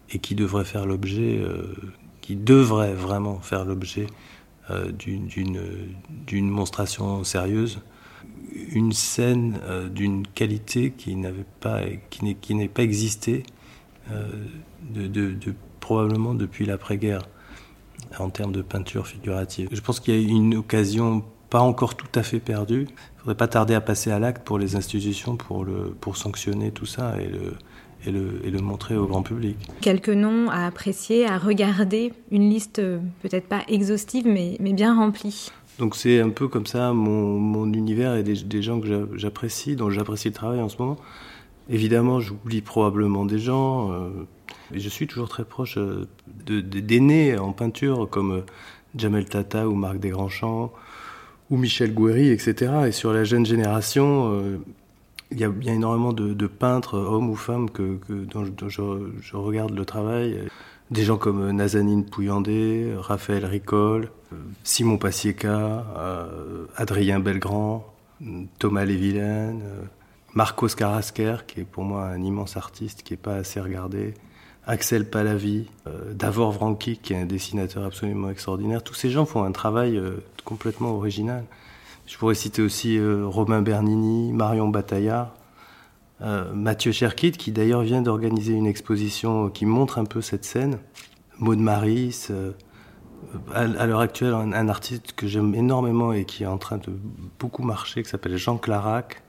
et 0.09 0.19
qui 0.19 0.33
devrait 0.35 0.65
faire 0.65 0.85
l'objet, 0.85 1.37
euh, 1.37 1.75
qui 2.21 2.35
devrait 2.35 2.93
vraiment 2.93 3.39
faire 3.39 3.63
l'objet 3.63 4.07
euh, 4.71 4.91
d'une 4.91 6.49
monstration 6.49 7.23
sérieuse, 7.23 7.79
une 8.71 8.91
scène 8.91 9.59
d'une 9.93 10.27
qualité 10.27 10.91
qui 10.91 11.15
n'avait 11.15 11.45
pas, 11.59 11.81
qui 12.09 12.55
n'est 12.55 12.67
pas 12.67 12.83
existé 12.83 13.43
de, 14.09 15.07
de, 15.07 15.53
probablement 15.91 16.33
depuis 16.33 16.65
l'après-guerre 16.65 17.23
en 18.17 18.29
termes 18.29 18.53
de 18.53 18.61
peinture 18.61 19.07
figurative. 19.07 19.67
Je 19.73 19.81
pense 19.81 19.99
qu'il 19.99 20.15
y 20.15 20.25
a 20.25 20.37
une 20.37 20.55
occasion 20.55 21.21
pas 21.49 21.59
encore 21.59 21.95
tout 21.95 22.07
à 22.15 22.23
fait 22.23 22.39
perdu. 22.39 22.87
Il 22.87 22.93
ne 22.93 23.19
faudrait 23.19 23.35
pas 23.35 23.49
tarder 23.49 23.73
à 23.73 23.81
passer 23.81 24.09
à 24.09 24.17
l'acte 24.17 24.45
pour 24.45 24.57
les 24.57 24.77
institutions 24.77 25.35
pour, 25.35 25.65
le, 25.65 25.93
pour 25.99 26.15
sanctionner 26.15 26.71
tout 26.71 26.85
ça 26.85 27.21
et 27.21 27.27
le, 27.27 27.55
et 28.05 28.11
le, 28.11 28.39
et 28.45 28.51
le, 28.51 28.59
montrer 28.59 28.95
au 28.95 29.05
grand 29.05 29.21
public. 29.21 29.57
Quelques 29.81 30.07
noms 30.07 30.49
à 30.49 30.65
apprécier, 30.65 31.27
à 31.27 31.37
regarder, 31.37 32.13
une 32.31 32.49
liste 32.49 32.79
euh, 32.79 32.99
peut-être 33.21 33.49
pas 33.49 33.63
exhaustive 33.67 34.25
mais, 34.25 34.55
mais 34.61 34.71
bien 34.71 34.95
remplie. 34.95 35.51
Donc 35.77 35.97
c'est 35.97 36.21
un 36.21 36.29
peu 36.29 36.47
comme 36.47 36.67
ça 36.67 36.93
mon, 36.93 37.37
mon 37.37 37.73
univers 37.73 38.15
et 38.15 38.23
des, 38.23 38.35
des 38.35 38.61
gens 38.61 38.79
que 38.79 39.09
j'apprécie, 39.15 39.75
dont 39.75 39.89
j'apprécie 39.89 40.29
le 40.29 40.35
travail 40.35 40.61
en 40.61 40.69
ce 40.69 40.77
moment. 40.77 40.97
Évidemment, 41.69 42.19
j'oublie 42.19 42.61
probablement 42.61 43.25
des 43.25 43.39
gens. 43.39 43.91
Euh, 43.91 44.09
je 44.73 44.89
suis 44.89 45.07
toujours 45.07 45.29
très 45.29 45.45
proche 45.45 45.77
euh, 45.77 46.07
d'aînés 46.45 47.37
en 47.37 47.53
peinture 47.53 48.09
comme 48.09 48.43
Jamel 48.95 49.25
Tata 49.25 49.67
ou 49.67 49.75
Marc 49.75 49.99
Desgrandchamps 49.99 50.71
ou 51.49 51.57
Michel 51.57 51.93
Gouéry, 51.93 52.29
etc. 52.29 52.71
Et 52.87 52.91
sur 52.91 53.13
la 53.13 53.23
jeune 53.23 53.45
génération, 53.45 54.31
euh, 54.33 54.57
il 55.31 55.39
y, 55.39 55.43
a, 55.43 55.49
bien 55.49 55.73
énormément 55.73 56.13
de, 56.13 56.47
peintres, 56.47 56.97
hommes 56.97 57.29
ou 57.29 57.35
femmes, 57.35 57.69
que, 57.69 57.99
dont, 58.09 58.45
je, 58.67 59.35
regarde 59.35 59.75
le 59.75 59.85
travail. 59.85 60.39
Des 60.89 61.03
gens 61.03 61.17
comme 61.17 61.51
Nazanine 61.51 62.03
Pouillandé, 62.03 62.93
Raphaël 62.97 63.45
Ricol, 63.45 64.09
Simon 64.63 64.97
Passieka, 64.97 65.85
euh, 65.97 66.65
Adrien 66.75 67.19
Belgrand, 67.19 67.85
Thomas 68.59 68.85
Lévilaine, 68.85 69.61
euh, 69.63 69.83
Marcos 70.33 70.69
Carrasquer, 70.69 71.37
qui 71.45 71.59
est 71.59 71.65
pour 71.65 71.83
moi 71.83 72.05
un 72.05 72.21
immense 72.23 72.55
artiste 72.55 73.03
qui 73.03 73.13
n'est 73.13 73.17
pas 73.17 73.35
assez 73.35 73.59
regardé. 73.59 74.13
Axel 74.65 75.09
Palavi, 75.09 75.67
euh, 75.87 76.13
Davor 76.13 76.51
Vranki, 76.51 76.97
qui 76.97 77.13
est 77.13 77.17
un 77.17 77.25
dessinateur 77.25 77.83
absolument 77.83 78.29
extraordinaire. 78.29 78.83
Tous 78.83 78.93
ces 78.93 79.09
gens 79.09 79.25
font 79.25 79.43
un 79.43 79.51
travail 79.51 79.97
euh, 79.97 80.23
complètement 80.45 80.91
original. 80.91 81.43
Je 82.05 82.17
pourrais 82.17 82.35
citer 82.35 82.61
aussi 82.61 82.97
euh, 82.97 83.25
Romain 83.25 83.61
Bernini, 83.61 84.31
Marion 84.31 84.67
Bataillard, 84.67 85.33
Mathieu 86.53 86.91
Cherkit, 86.91 87.31
qui 87.31 87.51
d'ailleurs 87.51 87.81
vient 87.81 88.03
d'organiser 88.03 88.53
une 88.53 88.67
exposition 88.67 89.49
qui 89.49 89.65
montre 89.65 89.97
un 89.97 90.05
peu 90.05 90.21
cette 90.21 90.45
scène. 90.45 90.77
Maud 91.39 91.57
Maris, 91.57 92.27
à, 93.55 93.87
l'heure 93.87 94.01
actuelle, 94.01 94.35
un, 94.35 94.53
un 94.53 94.69
artiste 94.69 95.13
que 95.13 95.25
j'aime 95.25 95.55
énormément 95.55 96.13
et 96.13 96.25
qui 96.25 96.43
est 96.43 96.47
en 96.47 96.59
train 96.59 96.77
de 96.77 96.93
beaucoup 97.39 97.63
marcher, 97.63 98.03
qui 98.03 98.09
s'appelle 98.11 98.37
Jean 98.37 98.57
Clarac, 98.57 99.23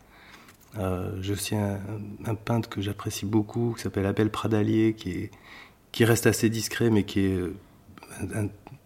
euh, 0.78 1.10
j'ai 1.20 1.32
aussi 1.34 1.54
un, 1.54 2.34
peintre 2.34 2.68
que 2.68 2.80
j'apprécie 2.80 3.26
beaucoup, 3.26 3.74
qui 3.76 3.82
s'appelle 3.82 4.06
Abel 4.06 4.30
Pradalier, 4.30 4.94
qui, 4.94 5.10
est, 5.10 5.30
qui 5.92 6.04
reste 6.04 6.26
assez 6.26 6.48
discret, 6.48 6.90
mais 6.90 7.04
qui 7.04 7.20
est 7.20 7.40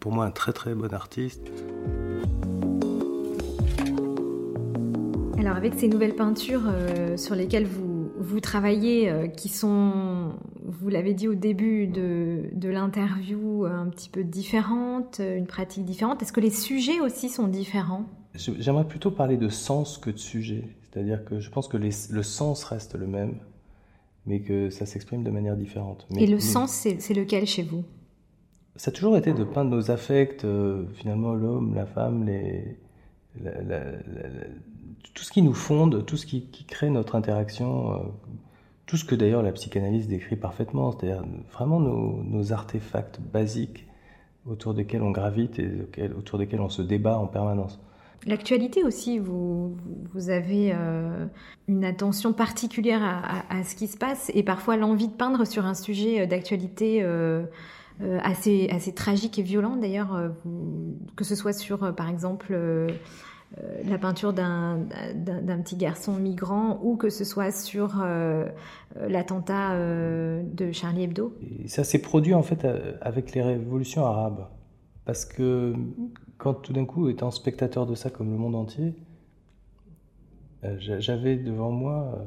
pour 0.00 0.12
moi 0.12 0.24
un 0.24 0.30
très 0.30 0.52
très 0.52 0.74
bon 0.74 0.92
artiste. 0.92 1.42
Alors 5.38 5.56
avec 5.56 5.74
ces 5.74 5.86
nouvelles 5.88 6.16
peintures 6.16 6.64
euh, 6.66 7.16
sur 7.16 7.36
lesquelles 7.36 7.66
vous, 7.66 8.10
vous 8.18 8.40
travaillez, 8.40 9.08
euh, 9.08 9.28
qui 9.28 9.48
sont, 9.48 10.32
vous 10.64 10.88
l'avez 10.88 11.14
dit 11.14 11.28
au 11.28 11.34
début 11.34 11.86
de, 11.86 12.46
de 12.52 12.68
l'interview, 12.68 13.64
un 13.64 13.88
petit 13.88 14.08
peu 14.08 14.24
différentes, 14.24 15.20
une 15.20 15.46
pratique 15.46 15.84
différente, 15.84 16.20
est-ce 16.22 16.32
que 16.32 16.40
les 16.40 16.50
sujets 16.50 16.98
aussi 17.00 17.28
sont 17.28 17.46
différents? 17.46 18.06
J'aimerais 18.34 18.86
plutôt 18.86 19.12
parler 19.12 19.36
de 19.36 19.48
sens 19.48 19.98
que 19.98 20.10
de 20.10 20.18
sujet. 20.18 20.64
C'est-à-dire 20.96 21.26
que 21.26 21.40
je 21.40 21.50
pense 21.50 21.68
que 21.68 21.76
le 21.76 22.22
sens 22.22 22.64
reste 22.64 22.94
le 22.94 23.06
même, 23.06 23.34
mais 24.24 24.40
que 24.40 24.70
ça 24.70 24.86
s'exprime 24.86 25.24
de 25.24 25.30
manière 25.30 25.54
différente. 25.54 26.06
Et 26.16 26.26
le 26.26 26.40
sens, 26.40 26.70
c'est 26.72 27.12
lequel 27.12 27.44
chez 27.44 27.62
vous? 27.62 27.84
Ça 28.76 28.88
a 28.90 28.92
toujours 28.92 29.14
été 29.18 29.34
de 29.34 29.44
peindre 29.44 29.70
nos 29.72 29.90
affects, 29.90 30.46
euh, 30.46 30.86
finalement 30.94 31.34
l'homme, 31.34 31.74
la 31.74 31.84
femme, 31.84 32.24
les, 32.24 32.78
tout 35.12 35.22
ce 35.22 35.30
qui 35.30 35.42
nous 35.42 35.52
fonde, 35.52 36.06
tout 36.06 36.16
ce 36.16 36.24
qui, 36.24 36.48
crée 36.66 36.88
notre 36.88 37.14
interaction, 37.14 37.92
euh, 37.92 37.98
tout 38.86 38.96
ce 38.96 39.04
que 39.04 39.14
d'ailleurs 39.14 39.42
la 39.42 39.52
psychanalyse 39.52 40.08
décrit 40.08 40.36
parfaitement, 40.36 40.92
c'est-à-dire 40.92 41.26
vraiment 41.52 41.78
nos, 41.78 42.22
nos, 42.22 42.54
artefacts 42.54 43.20
basiques 43.20 43.86
autour 44.46 44.72
desquels 44.72 45.02
on 45.02 45.10
gravite 45.10 45.58
et 45.58 46.08
autour 46.16 46.38
desquels 46.38 46.62
on 46.62 46.70
se 46.70 46.80
débat 46.80 47.18
en 47.18 47.26
permanence. 47.26 47.78
L'actualité 48.24 48.82
aussi, 48.82 49.18
vous, 49.18 49.76
avez 50.28 50.72
euh, 50.72 51.26
une 51.68 51.84
attention 51.84 52.32
particulière 52.32 53.02
à, 53.48 53.62
ce 53.62 53.76
qui 53.76 53.86
se 53.86 53.96
passe 53.96 54.30
et 54.34 54.42
parfois 54.42 54.76
l'envie 54.76 55.08
de 55.08 55.12
peindre 55.12 55.46
sur 55.46 55.64
un 55.64 55.74
sujet 55.74 56.22
euh, 56.22 56.26
d'actualité 56.26 57.02
euh, 57.02 57.44
assez, 58.22 58.68
assez 58.70 58.92
tragique 58.92 59.38
et 59.38 59.42
violent 59.42 59.76
d'ailleurs, 59.76 60.32
que 61.16 61.24
ce 61.24 61.34
soit 61.34 61.54
sur 61.54 61.94
par 61.94 62.10
exemple 62.10 62.54
la 63.86 63.96
peinture 63.96 64.34
d'un 64.34 64.86
petit 65.64 65.76
garçon 65.76 66.12
migrant 66.12 66.78
ou 66.82 66.96
que 66.96 67.08
ce 67.08 67.24
soit 67.24 67.52
sur 67.52 68.04
l'attentat 69.00 69.78
de 69.78 70.72
Charlie 70.72 71.04
Hebdo. 71.04 71.38
Et 71.64 71.68
ça 71.68 71.84
s'est 71.84 72.02
produit 72.02 72.34
en 72.34 72.42
fait 72.42 72.66
avec 73.00 73.32
les 73.32 73.40
révolutions 73.40 74.04
arabes 74.04 74.46
parce 75.06 75.24
que 75.24 75.72
quand 76.38 76.54
tout 76.54 76.72
d'un 76.72 76.84
coup, 76.84 77.08
étant 77.08 77.30
spectateur 77.30 77.86
de 77.86 77.94
ça 77.94 78.10
comme 78.10 78.30
le 78.30 78.36
monde 78.36 78.54
entier, 78.54 78.94
euh, 80.64 80.76
j'avais 80.78 81.36
devant 81.36 81.70
moi, 81.70 82.14
euh, 82.16 82.24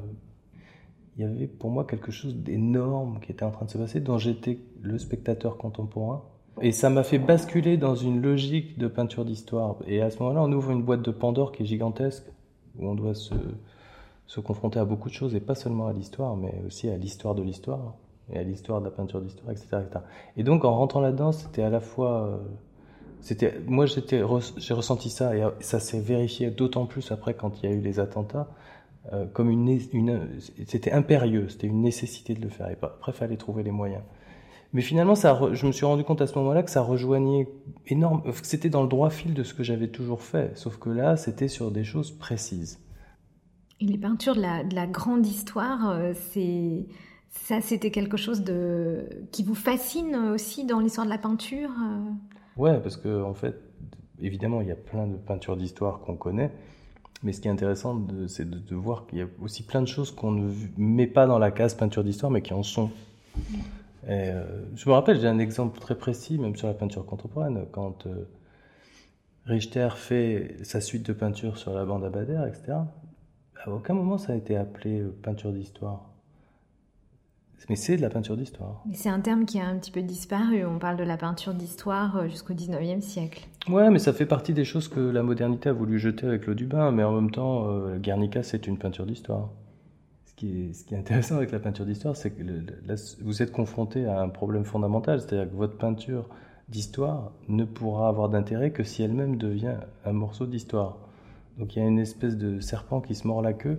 il 1.16 1.22
y 1.22 1.24
avait 1.24 1.46
pour 1.46 1.70
moi 1.70 1.84
quelque 1.84 2.10
chose 2.10 2.36
d'énorme 2.36 3.20
qui 3.20 3.32
était 3.32 3.44
en 3.44 3.50
train 3.50 3.66
de 3.66 3.70
se 3.70 3.78
passer, 3.78 4.00
dont 4.00 4.18
j'étais 4.18 4.58
le 4.80 4.98
spectateur 4.98 5.56
contemporain. 5.56 6.22
Et 6.60 6.72
ça 6.72 6.90
m'a 6.90 7.02
fait 7.02 7.18
basculer 7.18 7.76
dans 7.76 7.94
une 7.94 8.20
logique 8.20 8.78
de 8.78 8.88
peinture 8.88 9.24
d'histoire. 9.24 9.76
Et 9.86 10.02
à 10.02 10.10
ce 10.10 10.18
moment-là, 10.20 10.42
on 10.42 10.52
ouvre 10.52 10.70
une 10.70 10.82
boîte 10.82 11.02
de 11.02 11.10
Pandore 11.10 11.52
qui 11.52 11.62
est 11.62 11.66
gigantesque, 11.66 12.24
où 12.78 12.88
on 12.88 12.94
doit 12.94 13.14
se, 13.14 13.34
se 14.26 14.40
confronter 14.40 14.78
à 14.78 14.84
beaucoup 14.84 15.08
de 15.08 15.14
choses, 15.14 15.34
et 15.34 15.40
pas 15.40 15.54
seulement 15.54 15.86
à 15.86 15.92
l'histoire, 15.92 16.36
mais 16.36 16.62
aussi 16.66 16.88
à 16.88 16.96
l'histoire 16.96 17.34
de 17.34 17.42
l'histoire, 17.42 17.94
et 18.32 18.38
à 18.38 18.42
l'histoire 18.42 18.80
de 18.80 18.84
la 18.84 18.90
peinture 18.90 19.20
d'histoire, 19.20 19.50
etc., 19.50 19.66
etc., 19.86 20.04
Et 20.36 20.42
donc, 20.42 20.64
en 20.64 20.74
rentrant 20.74 21.00
là-dedans, 21.00 21.32
c'était 21.32 21.62
à 21.62 21.70
la 21.70 21.80
fois... 21.80 22.40
Euh, 23.20 23.22
c'était, 23.22 23.60
moi, 23.66 23.86
j'ai 23.86 24.74
ressenti 24.74 25.10
ça 25.10 25.36
et 25.36 25.42
ça 25.60 25.80
s'est 25.80 26.00
vérifié 26.00 26.50
d'autant 26.50 26.86
plus 26.86 27.12
après 27.12 27.34
quand 27.34 27.62
il 27.62 27.70
y 27.70 27.72
a 27.72 27.76
eu 27.76 27.80
les 27.80 28.00
attentats, 28.00 28.48
euh, 29.12 29.26
comme 29.32 29.50
une, 29.50 29.80
c'était 30.66 30.92
impérieux, 30.92 31.48
c'était 31.48 31.66
une 31.66 31.80
nécessité 31.80 32.34
de 32.34 32.42
le 32.42 32.48
faire. 32.48 32.68
Et 32.68 32.76
après, 32.82 33.12
il 33.12 33.14
fallait 33.14 33.36
trouver 33.36 33.62
les 33.62 33.70
moyens. 33.70 34.02
Mais 34.72 34.82
finalement, 34.82 35.14
je 35.14 35.66
me 35.66 35.72
suis 35.72 35.86
rendu 35.86 36.04
compte 36.04 36.20
à 36.20 36.28
ce 36.28 36.38
moment-là 36.38 36.62
que 36.62 36.70
ça 36.70 36.82
rejoignait 36.82 37.48
énorme, 37.86 38.22
euh, 38.26 38.32
c'était 38.42 38.68
dans 38.68 38.82
le 38.82 38.88
droit 38.88 39.10
fil 39.10 39.34
de 39.34 39.42
ce 39.42 39.54
que 39.54 39.62
j'avais 39.62 39.88
toujours 39.88 40.22
fait, 40.22 40.56
sauf 40.56 40.78
que 40.78 40.90
là, 40.90 41.16
c'était 41.16 41.48
sur 41.48 41.70
des 41.70 41.82
choses 41.82 42.12
précises. 42.12 42.78
Et 43.80 43.86
les 43.86 43.98
peintures 43.98 44.36
de 44.36 44.42
la, 44.42 44.62
de 44.62 44.74
la 44.74 44.86
grande 44.86 45.26
histoire, 45.26 45.90
euh, 45.90 46.12
c'est 46.32 46.86
ça, 47.30 47.60
c'était 47.62 47.90
quelque 47.90 48.16
chose 48.16 48.44
qui 49.32 49.42
vous 49.42 49.54
fascine 49.54 50.14
aussi 50.34 50.64
dans 50.64 50.78
l'histoire 50.78 51.06
de 51.06 51.10
la 51.10 51.18
peinture. 51.18 51.70
Ouais, 52.60 52.78
parce 52.78 52.98
que 52.98 53.22
en 53.22 53.32
fait, 53.32 53.54
évidemment, 54.20 54.60
il 54.60 54.68
y 54.68 54.70
a 54.70 54.76
plein 54.76 55.06
de 55.06 55.16
peintures 55.16 55.56
d'histoire 55.56 56.00
qu'on 56.00 56.14
connaît, 56.14 56.50
mais 57.22 57.32
ce 57.32 57.40
qui 57.40 57.48
est 57.48 57.50
intéressant, 57.50 58.06
c'est 58.28 58.44
de, 58.50 58.74
voir 58.74 59.06
qu'il 59.06 59.20
y 59.20 59.22
a 59.22 59.26
aussi 59.40 59.62
plein 59.62 59.80
de 59.80 59.88
choses 59.88 60.10
qu'on 60.10 60.30
ne 60.32 60.52
met 60.76 61.06
pas 61.06 61.26
dans 61.26 61.38
la 61.38 61.52
case 61.52 61.72
peinture 61.72 62.04
d'histoire, 62.04 62.30
mais 62.30 62.42
qui 62.42 62.52
en 62.52 62.62
sont. 62.62 62.90
je 64.06 64.86
me 64.86 64.92
rappelle, 64.92 65.18
j'ai 65.18 65.26
un 65.26 65.38
exemple 65.38 65.80
très 65.80 65.94
précis, 65.96 66.36
même 66.36 66.54
sur 66.54 66.68
la 66.68 66.74
peinture 66.74 67.06
contemporaine, 67.06 67.64
quand 67.72 68.06
Richter 69.46 69.88
fait 69.96 70.58
sa 70.62 70.82
suite 70.82 71.06
de 71.06 71.14
peintures 71.14 71.56
sur 71.56 71.72
la 71.72 71.86
bande 71.86 72.04
Abadère, 72.04 72.46
etc. 72.46 72.74
À 73.64 73.70
aucun 73.70 73.94
moment 73.94 74.18
ça 74.18 74.34
a 74.34 74.36
été 74.36 74.58
appelé 74.58 75.02
peinture 75.22 75.52
d'histoire. 75.52 76.09
Mais 77.68 77.76
c'est 77.76 77.96
de 77.96 78.02
la 78.02 78.10
peinture 78.10 78.36
d'histoire. 78.36 78.82
C'est 78.92 79.08
un 79.08 79.20
terme 79.20 79.44
qui 79.44 79.60
a 79.60 79.66
un 79.66 79.76
petit 79.76 79.90
peu 79.90 80.02
disparu. 80.02 80.64
On 80.64 80.78
parle 80.78 80.96
de 80.96 81.04
la 81.04 81.16
peinture 81.16 81.54
d'histoire 81.54 82.16
euh, 82.16 82.28
jusqu'au 82.28 82.54
19e 82.54 83.00
siècle. 83.00 83.46
Ouais, 83.68 83.90
mais 83.90 83.98
ça 83.98 84.12
fait 84.12 84.26
partie 84.26 84.52
des 84.52 84.64
choses 84.64 84.88
que 84.88 85.00
la 85.00 85.22
modernité 85.22 85.68
a 85.68 85.72
voulu 85.72 85.98
jeter 85.98 86.26
avec 86.26 86.46
l'eau 86.46 86.54
du 86.54 86.66
bain. 86.66 86.90
Mais 86.90 87.04
en 87.04 87.12
même 87.12 87.30
temps, 87.30 87.68
euh, 87.68 87.98
Guernica, 87.98 88.42
c'est 88.42 88.66
une 88.66 88.78
peinture 88.78 89.06
d'histoire. 89.06 89.50
Ce 90.26 90.34
qui, 90.34 90.70
est, 90.70 90.72
ce 90.72 90.84
qui 90.84 90.94
est 90.94 90.98
intéressant 90.98 91.36
avec 91.36 91.52
la 91.52 91.60
peinture 91.60 91.84
d'histoire, 91.84 92.16
c'est 92.16 92.30
que 92.30 92.42
vous 93.20 93.42
êtes 93.42 93.52
confronté 93.52 94.06
à 94.06 94.20
un 94.20 94.28
problème 94.28 94.64
fondamental. 94.64 95.20
C'est-à-dire 95.20 95.50
que 95.50 95.56
votre 95.56 95.76
peinture 95.76 96.28
d'histoire 96.70 97.32
ne 97.48 97.64
pourra 97.64 98.08
avoir 98.08 98.28
d'intérêt 98.28 98.70
que 98.70 98.84
si 98.84 99.02
elle-même 99.02 99.36
devient 99.36 99.76
un 100.04 100.12
morceau 100.12 100.46
d'histoire. 100.46 100.98
Donc 101.58 101.76
il 101.76 101.80
y 101.80 101.82
a 101.82 101.88
une 101.88 101.98
espèce 101.98 102.36
de 102.36 102.60
serpent 102.60 103.00
qui 103.00 103.14
se 103.14 103.26
mord 103.26 103.42
la 103.42 103.52
queue 103.52 103.78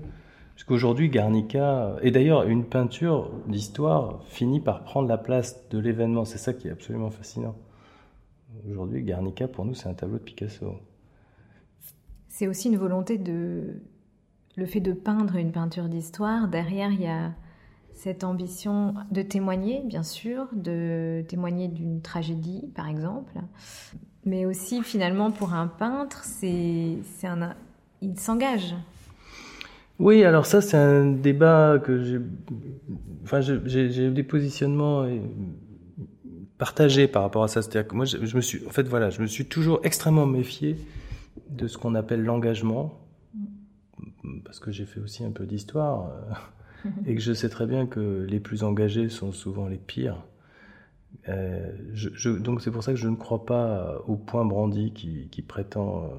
parce 0.61 0.67
qu'aujourd'hui, 0.67 1.09
Garnica, 1.09 1.95
et 2.03 2.11
d'ailleurs 2.11 2.43
une 2.43 2.65
peinture 2.65 3.31
d'histoire 3.47 4.23
finit 4.25 4.59
par 4.59 4.83
prendre 4.83 5.07
la 5.07 5.17
place 5.17 5.67
de 5.69 5.79
l'événement. 5.79 6.23
C'est 6.23 6.37
ça 6.37 6.53
qui 6.53 6.67
est 6.67 6.71
absolument 6.71 7.09
fascinant. 7.09 7.55
Aujourd'hui, 8.69 9.01
Garnica, 9.01 9.47
pour 9.47 9.65
nous, 9.65 9.73
c'est 9.73 9.89
un 9.89 9.95
tableau 9.95 10.19
de 10.19 10.23
Picasso. 10.23 10.75
C'est 12.27 12.47
aussi 12.47 12.67
une 12.67 12.77
volonté 12.77 13.17
de... 13.17 13.81
Le 14.55 14.65
fait 14.67 14.81
de 14.81 14.93
peindre 14.93 15.35
une 15.35 15.51
peinture 15.51 15.89
d'histoire, 15.89 16.47
derrière, 16.47 16.91
il 16.91 17.01
y 17.01 17.07
a 17.07 17.31
cette 17.95 18.23
ambition 18.23 18.93
de 19.09 19.23
témoigner, 19.23 19.81
bien 19.83 20.03
sûr, 20.03 20.45
de 20.53 21.25
témoigner 21.27 21.69
d'une 21.69 22.03
tragédie, 22.03 22.69
par 22.75 22.87
exemple. 22.87 23.33
Mais 24.25 24.45
aussi, 24.45 24.83
finalement, 24.83 25.31
pour 25.31 25.55
un 25.55 25.65
peintre, 25.65 26.23
c'est 26.23 26.99
un... 27.23 27.55
il 28.03 28.19
s'engage 28.19 28.75
oui, 30.01 30.23
alors 30.23 30.47
ça, 30.47 30.61
c'est 30.61 30.77
un 30.77 31.05
débat 31.05 31.77
que 31.77 32.03
j'ai. 32.03 32.19
Enfin, 33.23 33.39
j'ai 33.41 34.07
eu 34.07 34.09
des 34.09 34.23
positionnements 34.23 35.03
euh, 35.03 35.19
partagés 36.57 37.07
par 37.07 37.21
rapport 37.21 37.43
à 37.43 37.47
ça. 37.47 37.61
C'est-à-dire 37.61 37.87
que 37.87 37.95
moi, 37.95 38.05
je, 38.05 38.35
me 38.35 38.41
suis. 38.41 38.65
En 38.65 38.71
fait, 38.71 38.87
voilà, 38.87 39.11
je 39.11 39.21
me 39.21 39.27
suis 39.27 39.45
toujours 39.45 39.79
extrêmement 39.83 40.25
méfié 40.25 40.75
de 41.51 41.67
ce 41.67 41.77
qu'on 41.77 41.93
appelle 41.93 42.23
l'engagement. 42.23 42.99
Parce 44.43 44.59
que 44.59 44.71
j'ai 44.71 44.85
fait 44.85 44.99
aussi 44.99 45.23
un 45.23 45.29
peu 45.29 45.45
d'histoire. 45.45 46.09
Euh, 46.85 46.89
et 47.05 47.13
que 47.13 47.21
je 47.21 47.31
sais 47.31 47.49
très 47.49 47.67
bien 47.67 47.85
que 47.85 48.25
les 48.27 48.39
plus 48.39 48.63
engagés 48.63 49.07
sont 49.07 49.31
souvent 49.31 49.67
les 49.67 49.77
pires. 49.77 50.25
Euh, 51.29 51.71
donc 52.39 52.61
c'est 52.61 52.71
pour 52.71 52.83
ça 52.83 52.91
que 52.91 52.97
je 52.97 53.07
ne 53.07 53.15
crois 53.15 53.45
pas 53.45 54.01
au 54.07 54.15
point 54.15 54.45
brandi 54.45 54.93
qui, 54.93 55.27
qui 55.29 55.43
prétend 55.43 56.09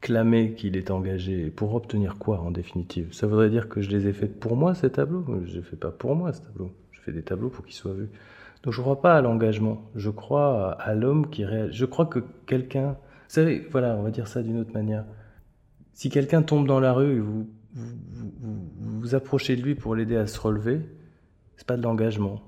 clamer 0.00 0.54
qu'il 0.54 0.76
est 0.76 0.90
engagé 0.90 1.50
pour 1.50 1.74
obtenir 1.74 2.16
quoi 2.16 2.40
en 2.40 2.50
définitive? 2.50 3.12
Ça 3.12 3.26
voudrait 3.26 3.50
dire 3.50 3.68
que 3.68 3.80
je 3.80 3.90
les 3.90 4.06
ai 4.06 4.12
faits 4.12 4.38
pour 4.38 4.56
moi 4.56 4.74
ces 4.74 4.90
tableaux? 4.90 5.24
Je 5.44 5.58
ne 5.58 5.62
fais 5.62 5.76
pas 5.76 5.90
pour 5.90 6.14
moi 6.14 6.32
ce 6.32 6.40
tableau. 6.42 6.70
Je 6.92 7.00
fais 7.00 7.12
des 7.12 7.22
tableaux 7.22 7.48
pour 7.48 7.64
qu'ils 7.64 7.74
soient 7.74 7.94
vus. 7.94 8.08
Donc 8.62 8.72
je 8.72 8.80
ne 8.80 8.82
crois 8.82 9.00
pas 9.00 9.16
à 9.16 9.20
l'engagement. 9.20 9.90
Je 9.94 10.10
crois 10.10 10.72
à 10.72 10.94
l'homme 10.94 11.30
qui 11.30 11.44
réagit. 11.44 11.76
Je 11.76 11.84
crois 11.84 12.06
que 12.06 12.20
quelqu'un. 12.46 12.92
Vous 12.92 13.34
savez, 13.34 13.66
voilà, 13.70 13.96
on 13.96 14.02
va 14.02 14.10
dire 14.10 14.28
ça 14.28 14.42
d'une 14.42 14.58
autre 14.58 14.72
manière. 14.72 15.04
Si 15.92 16.10
quelqu'un 16.10 16.42
tombe 16.42 16.66
dans 16.66 16.80
la 16.80 16.92
rue 16.92 17.16
et 17.16 17.20
vous 17.20 17.48
vous, 17.74 18.60
vous 19.00 19.14
approchez 19.14 19.56
de 19.56 19.62
lui 19.62 19.74
pour 19.74 19.94
l'aider 19.94 20.16
à 20.16 20.26
se 20.26 20.40
relever, 20.40 20.80
c'est 21.56 21.66
pas 21.66 21.76
de 21.76 21.82
l'engagement. 21.82 22.40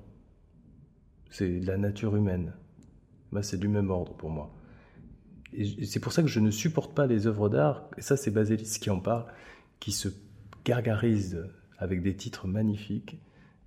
C'est 1.31 1.61
de 1.61 1.67
la 1.67 1.77
nature 1.77 2.17
humaine. 2.17 2.53
Bah, 3.33 3.43
c'est 3.43 3.59
du 3.59 3.69
même 3.69 3.91
ordre 3.91 4.15
pour 4.15 4.31
moi 4.31 4.51
c'est 5.85 6.01
pour 6.01 6.13
ça 6.13 6.23
que 6.23 6.29
je 6.29 6.41
ne 6.41 6.51
supporte 6.51 6.95
pas 6.95 7.07
les 7.07 7.27
œuvres 7.27 7.49
d'art, 7.49 7.89
et 7.97 8.03
ça 8.03 8.17
c'est 8.17 8.31
Basélis 8.31 8.79
qui 8.81 8.91
en 8.91 9.01
parle, 9.01 9.27
qui 9.81 9.93
se 9.93 10.09
gargarisent 10.65 11.45
avec 11.79 12.03
des 12.03 12.15
titres 12.15 12.47
magnifiques 12.47 13.19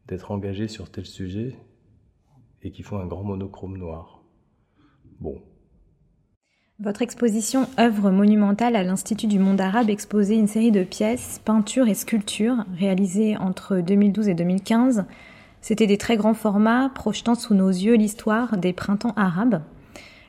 d'être 0.08 0.32
engagés 0.32 0.68
sur 0.68 0.90
tel 0.90 1.06
sujet 1.06 1.56
et 2.62 2.72
qui 2.72 2.84
font 2.84 3.00
un 3.00 3.08
grand 3.08 3.24
monochrome 3.24 3.78
noir. 3.78 4.24
Bon. 5.20 5.42
Votre 6.80 7.02
exposition 7.02 7.68
œuvre 7.80 8.12
monumentale 8.12 8.76
à 8.76 8.84
l'Institut 8.84 9.28
du 9.28 9.40
monde 9.40 9.62
arabe 9.62 9.90
exposait 9.90 10.38
une 10.38 10.48
série 10.48 10.72
de 10.72 10.84
pièces, 10.84 11.40
peintures 11.44 11.88
et 11.88 11.94
sculptures 11.94 12.66
réalisées 12.78 13.38
entre 13.38 13.78
2012 13.78 14.28
et 14.30 14.34
2015. 14.34 15.06
C'était 15.62 15.88
des 15.88 15.98
très 15.98 16.18
grands 16.18 16.34
formats 16.34 16.90
projetant 16.94 17.36
sous 17.36 17.54
nos 17.54 17.70
yeux 17.70 17.96
l'histoire 17.96 18.58
des 18.58 18.74
printemps 18.74 19.14
arabes 19.16 19.62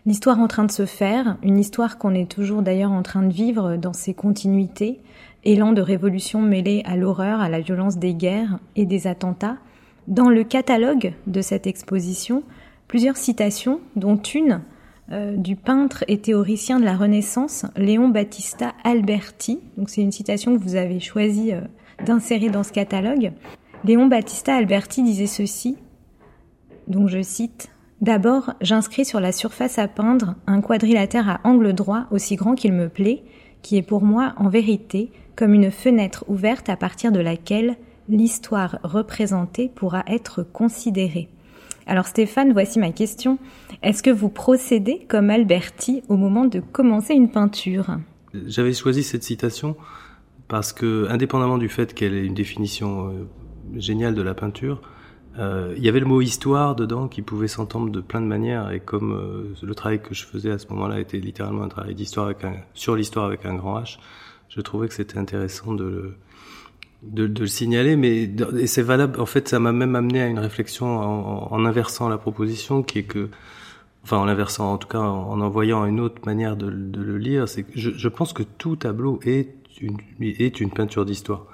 l'histoire 0.07 0.39
en 0.39 0.49
train 0.49 0.65
de 0.65 0.73
se 0.73 0.87
faire, 0.87 1.37
une 1.43 1.59
histoire 1.59 1.99
qu'on 1.99 2.15
est 2.15 2.31
toujours 2.31 2.63
d'ailleurs 2.63 2.93
en 2.93 3.03
train 3.03 3.23
de 3.23 3.33
vivre 3.33 3.77
dans 3.77 3.93
ses 3.93 4.15
continuités, 4.15 5.01
élan 5.45 5.73
de 5.73 5.83
révolution 5.83 6.41
mêlé 6.41 6.83
à 6.85 6.97
l'horreur, 6.97 7.41
à 7.41 7.49
la 7.49 7.61
violence 7.61 7.97
des 7.97 8.15
guerres 8.15 8.59
et 8.77 8.87
des 8.87 9.07
attentats. 9.07 9.57
Dans 10.07 10.29
le 10.29 10.45
catalogue 10.45 11.15
de 11.27 11.41
cette 11.41 11.67
exposition, 11.67 12.43
plusieurs 12.89 13.17
citations, 13.17 13.81
dont 13.97 14.17
une 14.17 14.61
euh, 15.13 15.37
du 15.37 15.57
peintre 15.57 16.05
et 16.09 16.19
théoricien 16.19 16.81
de 16.81 16.85
la 16.85 16.97
Renaissance, 16.97 17.67
Léon 17.77 18.09
Battista 18.09 18.73
Alberti. 18.85 19.61
Donc 19.77 19.91
c'est 19.91 20.01
une 20.01 20.13
citation 20.13 20.57
que 20.57 20.63
vous 20.63 20.77
avez 20.77 21.01
choisi 21.01 21.53
euh, 21.53 21.61
d'insérer 22.05 22.49
dans 22.49 22.63
ce 22.63 22.73
catalogue. 22.73 23.33
Léon 23.85 24.07
Battista 24.07 24.55
Alberti 24.57 25.03
disait 25.03 25.27
ceci, 25.27 25.77
donc 26.89 27.09
je 27.09 27.21
cite 27.21 27.71
D'abord, 28.01 28.55
j'inscris 28.61 29.05
sur 29.05 29.21
la 29.21 29.33
surface 29.33 29.79
à 29.79 29.89
peindre 29.89 30.35
un 30.47 30.61
quadrilatère 30.61 31.29
à 31.29 31.41
angle 31.45 31.73
droit 31.73 32.07
aussi 32.11 32.37
grand 32.37 32.55
qu'il 32.55 32.73
me 32.73 32.89
plaît, 32.89 33.23
qui 33.63 33.77
est 33.77 33.83
pour 33.83 34.03
moi 34.03 34.35
en 34.37 34.49
vérité 34.49 35.11
comme 35.37 35.55
une 35.55 35.71
fenêtre 35.71 36.25
ouverte 36.29 36.69
à 36.69 36.77
partir 36.77 37.13
de 37.13 37.21
laquelle 37.21 37.77
l'histoire 38.09 38.79
représentée 38.83 39.71
pourra 39.75 40.05
être 40.07 40.43
considérée. 40.43 41.29
Alors 41.87 42.07
Stéphane, 42.07 42.53
voici 42.53 42.79
ma 42.79 42.91
question. 42.91 43.39
Est-ce 43.83 44.03
que 44.03 44.11
vous 44.11 44.29
procédez 44.29 45.05
comme 45.09 45.31
Alberti 45.31 46.03
au 46.09 46.17
moment 46.17 46.45
de 46.45 46.61
commencer 46.61 47.15
une 47.15 47.31
peinture? 47.31 47.99
J'avais 48.47 48.73
choisi 48.73 49.03
cette 49.03 49.23
citation 49.23 49.77
parce 50.49 50.73
que, 50.73 51.07
indépendamment 51.09 51.59
du 51.59 51.69
fait 51.69 51.95
qu'elle 51.95 52.15
ait 52.15 52.25
une 52.25 52.35
définition 52.35 53.09
euh, 53.09 53.29
géniale 53.77 54.15
de 54.15 54.23
la 54.23 54.35
peinture, 54.35 54.83
euh, 55.39 55.75
il 55.77 55.83
y 55.83 55.89
avait 55.89 56.01
le 56.01 56.07
mot 56.07 56.21
histoire 56.21 56.77
dedans 56.77 57.09
qui 57.09 57.23
pouvait 57.23 57.49
s'entendre 57.49 57.91
de 57.91 58.01
plein 58.01 58.21
de 58.21 58.27
manières 58.27 58.71
et 58.71 58.81
comme 58.81 59.13
euh, 59.13 59.55
le 59.63 59.75
travail 59.75 60.01
que 60.01 60.15
je 60.15 60.25
faisais 60.25 60.51
à 60.51 60.59
ce 60.59 60.69
moment-là 60.69 61.01
était 61.01 61.19
littéralement 61.19 61.65
un 61.65 61.69
travail 61.69 61.95
d'histoire 61.95 62.33
sur 62.73 62.95
l'histoire 62.95 63.27
avec 63.27 63.45
un 63.45 63.55
grand 63.55 63.81
H, 63.81 63.99
je 64.49 64.61
trouvais 64.61 64.87
que 64.87 64.95
c'était 64.95 65.19
intéressant 65.19 65.73
de 65.73 65.85
le, 65.85 66.17
de, 67.03 67.27
de, 67.27 67.41
le 67.41 67.47
signaler, 67.47 67.97
mais 67.97 68.31
et 68.59 68.67
c'est 68.67 68.83
valable. 68.83 69.21
En 69.21 69.27
fait, 69.27 69.49
ça 69.49 69.59
m'a 69.59 69.73
même 69.73 69.97
amené 69.97 70.23
à 70.23 70.27
une 70.27 70.39
réflexion 70.39 70.87
en, 70.87 71.53
en, 71.53 71.65
inversant 71.65 72.09
la 72.09 72.19
proposition, 72.19 72.83
qui 72.83 73.01
est 73.01 73.05
que, 73.05 73.29
enfin, 74.05 74.19
en 74.19 74.29
inversant, 74.29 74.73
en 74.73 74.79
tout 74.79 74.89
cas, 74.89 75.01
en, 75.01 75.41
envoyant 75.41 75.85
une 75.85 76.01
autre 76.01 76.23
manière 76.25 76.57
de, 76.57 76.71
de 76.71 77.03
le 77.03 77.19
lire, 77.19 77.49
c'est 77.49 77.65
que 77.65 77.73
je, 77.75 77.91
je, 77.91 78.09
pense 78.09 78.33
que 78.33 78.43
tout 78.43 78.77
tableau 78.77 79.19
est 79.25 79.55
une, 79.81 79.99
est 80.21 80.61
une 80.61 80.71
peinture 80.71 81.05
d'histoire 81.05 81.47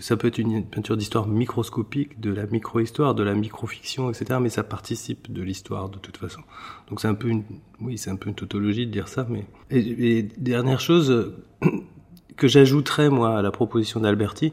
ça 0.00 0.16
peut 0.16 0.28
être 0.28 0.38
une 0.38 0.64
peinture 0.64 0.96
d'histoire 0.96 1.26
microscopique, 1.26 2.20
de 2.20 2.32
la 2.32 2.46
micro-histoire, 2.46 3.14
de 3.14 3.22
la 3.22 3.34
micro-fiction, 3.34 4.10
etc. 4.10 4.40
Mais 4.40 4.48
ça 4.48 4.62
participe 4.62 5.32
de 5.32 5.42
l'histoire 5.42 5.88
de 5.88 5.98
toute 5.98 6.16
façon. 6.16 6.40
Donc 6.88 7.00
c'est 7.00 7.08
un 7.08 7.14
peu 7.14 7.28
une, 7.28 7.44
oui, 7.80 7.98
c'est 7.98 8.10
un 8.10 8.16
peu 8.16 8.28
une 8.28 8.34
tautologie 8.34 8.86
de 8.86 8.90
dire 8.90 9.08
ça. 9.08 9.26
Mais 9.28 9.44
et, 9.70 10.22
dernière 10.22 10.80
chose 10.80 11.34
que 12.36 12.48
j'ajouterais 12.48 13.10
moi 13.10 13.38
à 13.38 13.42
la 13.42 13.50
proposition 13.50 14.00
d'Alberti, 14.00 14.52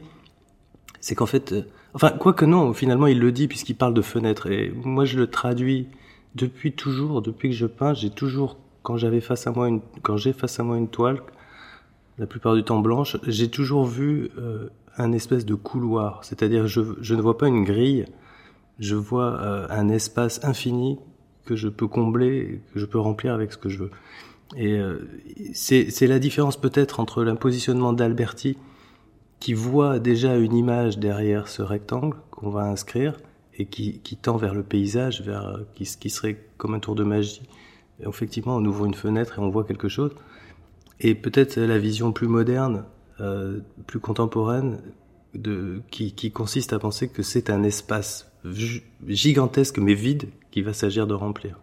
c'est 1.00 1.14
qu'en 1.14 1.26
fait, 1.26 1.52
euh, 1.52 1.62
enfin 1.94 2.10
quoi 2.10 2.34
que 2.34 2.44
non, 2.44 2.72
finalement 2.74 3.06
il 3.06 3.18
le 3.18 3.32
dit 3.32 3.48
puisqu'il 3.48 3.76
parle 3.76 3.94
de 3.94 4.02
fenêtre. 4.02 4.50
Et 4.50 4.72
moi 4.84 5.04
je 5.04 5.18
le 5.18 5.26
traduis 5.28 5.88
depuis 6.34 6.72
toujours, 6.72 7.22
depuis 7.22 7.48
que 7.48 7.56
je 7.56 7.66
peins, 7.66 7.94
j'ai 7.94 8.10
toujours 8.10 8.58
quand 8.82 8.96
j'avais 8.96 9.20
face 9.20 9.46
à 9.46 9.52
moi 9.52 9.68
une, 9.68 9.80
quand 10.02 10.16
j'ai 10.16 10.32
face 10.32 10.60
à 10.60 10.62
moi 10.62 10.76
une 10.76 10.88
toile, 10.88 11.20
la 12.18 12.26
plupart 12.26 12.54
du 12.54 12.64
temps 12.64 12.80
blanche, 12.80 13.16
j'ai 13.26 13.48
toujours 13.48 13.86
vu 13.86 14.30
euh, 14.38 14.68
un 14.98 15.12
espèce 15.12 15.46
de 15.46 15.54
couloir, 15.54 16.24
c'est-à-dire 16.24 16.66
je, 16.66 16.80
je 17.00 17.14
ne 17.14 17.22
vois 17.22 17.38
pas 17.38 17.48
une 17.48 17.64
grille, 17.64 18.06
je 18.78 18.94
vois 18.94 19.40
euh, 19.40 19.66
un 19.70 19.88
espace 19.88 20.44
infini 20.44 20.98
que 21.44 21.56
je 21.56 21.68
peux 21.68 21.88
combler, 21.88 22.60
que 22.72 22.80
je 22.80 22.86
peux 22.86 22.98
remplir 22.98 23.32
avec 23.32 23.52
ce 23.52 23.58
que 23.58 23.68
je 23.68 23.78
veux. 23.78 23.90
Et 24.56 24.78
euh, 24.78 25.08
c'est 25.52 26.06
la 26.06 26.18
différence 26.18 26.56
peut-être 26.56 27.00
entre 27.00 27.22
l'impositionnement 27.22 27.92
d'Alberti, 27.92 28.56
qui 29.40 29.54
voit 29.54 29.98
déjà 29.98 30.36
une 30.36 30.54
image 30.54 30.98
derrière 30.98 31.48
ce 31.48 31.62
rectangle 31.62 32.16
qu'on 32.30 32.50
va 32.50 32.62
inscrire 32.62 33.16
et 33.56 33.66
qui, 33.66 34.00
tend 34.20 34.36
vers 34.36 34.54
le 34.54 34.62
paysage, 34.62 35.22
vers 35.22 35.46
euh, 35.46 35.58
qui, 35.74 35.84
qui 35.84 36.10
serait 36.10 36.38
comme 36.56 36.74
un 36.74 36.80
tour 36.80 36.94
de 36.94 37.04
magie. 37.04 37.42
Effectivement, 38.06 38.56
on 38.56 38.64
ouvre 38.64 38.86
une 38.86 38.94
fenêtre 38.94 39.38
et 39.38 39.42
on 39.42 39.50
voit 39.50 39.64
quelque 39.64 39.88
chose. 39.88 40.12
Et 41.00 41.14
peut-être 41.14 41.58
la 41.58 41.78
vision 41.78 42.12
plus 42.12 42.28
moderne 42.28 42.84
euh, 43.20 43.58
plus 43.88 43.98
contemporaine 43.98 44.78
qui, 45.90 46.30
consiste 46.30 46.72
à 46.72 46.78
penser 46.78 47.08
que 47.08 47.22
c'est 47.22 47.50
un 47.50 47.64
espace 47.64 48.30
gigantesque 49.06 49.78
mais 49.78 49.94
vide 49.94 50.28
qu'il 50.52 50.64
va 50.64 50.72
s'agir 50.72 51.08
de 51.08 51.14
remplir. 51.14 51.58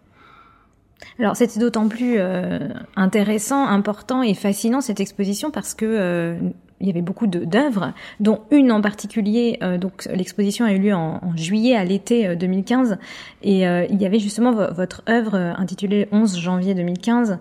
Alors 1.18 1.34
c'était 1.34 1.58
d'autant 1.58 1.88
plus 1.88 2.16
euh, 2.18 2.68
intéressant, 2.94 3.66
important 3.66 4.22
et 4.22 4.34
fascinant 4.34 4.82
cette 4.82 5.00
exposition 5.00 5.50
parce 5.50 5.72
que 5.72 5.86
euh, 5.86 6.36
il 6.80 6.88
y 6.88 6.90
avait 6.90 7.00
beaucoup 7.00 7.26
d'œuvres, 7.26 7.94
dont 8.20 8.42
une 8.50 8.70
en 8.70 8.82
particulier. 8.82 9.58
Donc 9.80 10.06
l'exposition 10.12 10.66
a 10.66 10.72
eu 10.72 10.78
lieu 10.78 10.94
en 10.94 11.34
juillet 11.34 11.74
à 11.74 11.84
l'été 11.84 12.36
2015, 12.36 12.98
et 13.42 13.62
il 13.62 13.96
y 13.98 14.04
avait 14.04 14.18
justement 14.18 14.52
votre 14.52 15.02
œuvre 15.08 15.36
intitulée 15.36 16.06
11 16.12 16.38
janvier 16.38 16.74
2015 16.74 17.38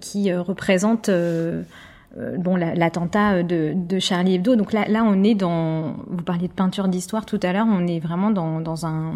qui 0.00 0.32
représente 0.32 1.10
bon 2.38 2.56
l'attentat 2.56 3.42
de, 3.42 3.72
de, 3.74 3.98
Charlie 3.98 4.34
Hebdo. 4.34 4.56
Donc 4.56 4.72
là, 4.72 4.88
là, 4.88 5.04
on 5.04 5.22
est 5.22 5.34
dans. 5.34 5.96
Vous 6.08 6.22
parliez 6.24 6.48
de 6.48 6.52
peinture 6.52 6.88
d'histoire 6.88 7.26
tout 7.26 7.40
à 7.42 7.52
l'heure. 7.52 7.66
On 7.68 7.86
est 7.86 8.00
vraiment 8.00 8.30
dans, 8.30 8.60
dans 8.60 8.86
un 8.86 9.14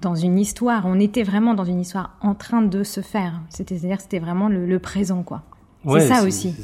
dans 0.00 0.14
une 0.14 0.38
histoire. 0.38 0.84
On 0.86 1.00
était 1.00 1.22
vraiment 1.22 1.54
dans 1.54 1.64
une 1.64 1.80
histoire 1.80 2.16
en 2.20 2.34
train 2.34 2.62
de 2.62 2.82
se 2.82 3.00
faire. 3.00 3.40
C'est-à-dire 3.48 4.00
c'était 4.00 4.18
vraiment 4.18 4.48
le, 4.48 4.78
présent, 4.78 5.22
quoi. 5.22 5.42
c'est 5.86 6.08
ça 6.08 6.24
aussi, 6.24 6.54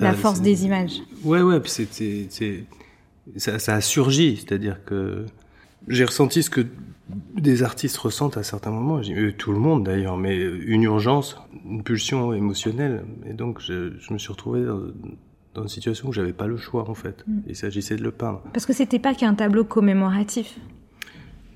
la 0.00 0.14
force 0.14 0.40
des 0.40 0.64
images. 0.64 1.02
Ouais, 1.24 1.42
ouais, 1.42 1.60
puis 1.60 1.70
c'est, 1.70 2.28
ça, 3.36 3.58
ça, 3.58 3.74
a 3.74 3.80
surgi, 3.80 4.36
c'est-à-dire 4.36 4.84
que 4.84 5.26
j'ai 5.88 6.04
ressenti 6.04 6.42
ce 6.42 6.50
que 6.50 6.66
des 7.36 7.62
artistes 7.62 7.96
ressentent 7.96 8.36
à 8.36 8.42
certains 8.42 8.70
moments, 8.70 9.00
euh, 9.08 9.32
tout 9.32 9.52
le 9.52 9.58
monde 9.58 9.84
d'ailleurs, 9.84 10.16
mais 10.16 10.36
une 10.36 10.82
urgence, 10.82 11.36
une 11.64 11.82
pulsion 11.82 12.32
émotionnelle, 12.32 13.04
et 13.26 13.32
donc 13.32 13.60
je, 13.60 13.96
je 13.98 14.12
me 14.12 14.18
suis 14.18 14.30
retrouvé 14.30 14.64
dans, 14.64 14.80
dans 15.54 15.62
une 15.62 15.68
situation 15.68 16.08
où 16.08 16.12
j'avais 16.12 16.32
pas 16.32 16.46
le 16.46 16.56
choix 16.56 16.88
en 16.88 16.94
fait. 16.94 17.24
Mm. 17.26 17.40
Il 17.46 17.56
s'agissait 17.56 17.96
de 17.96 18.02
le 18.02 18.10
peindre. 18.10 18.42
Parce 18.52 18.66
que 18.66 18.72
c'était 18.72 18.98
pas 18.98 19.14
qu'un 19.14 19.34
tableau 19.34 19.64
commémoratif. 19.64 20.58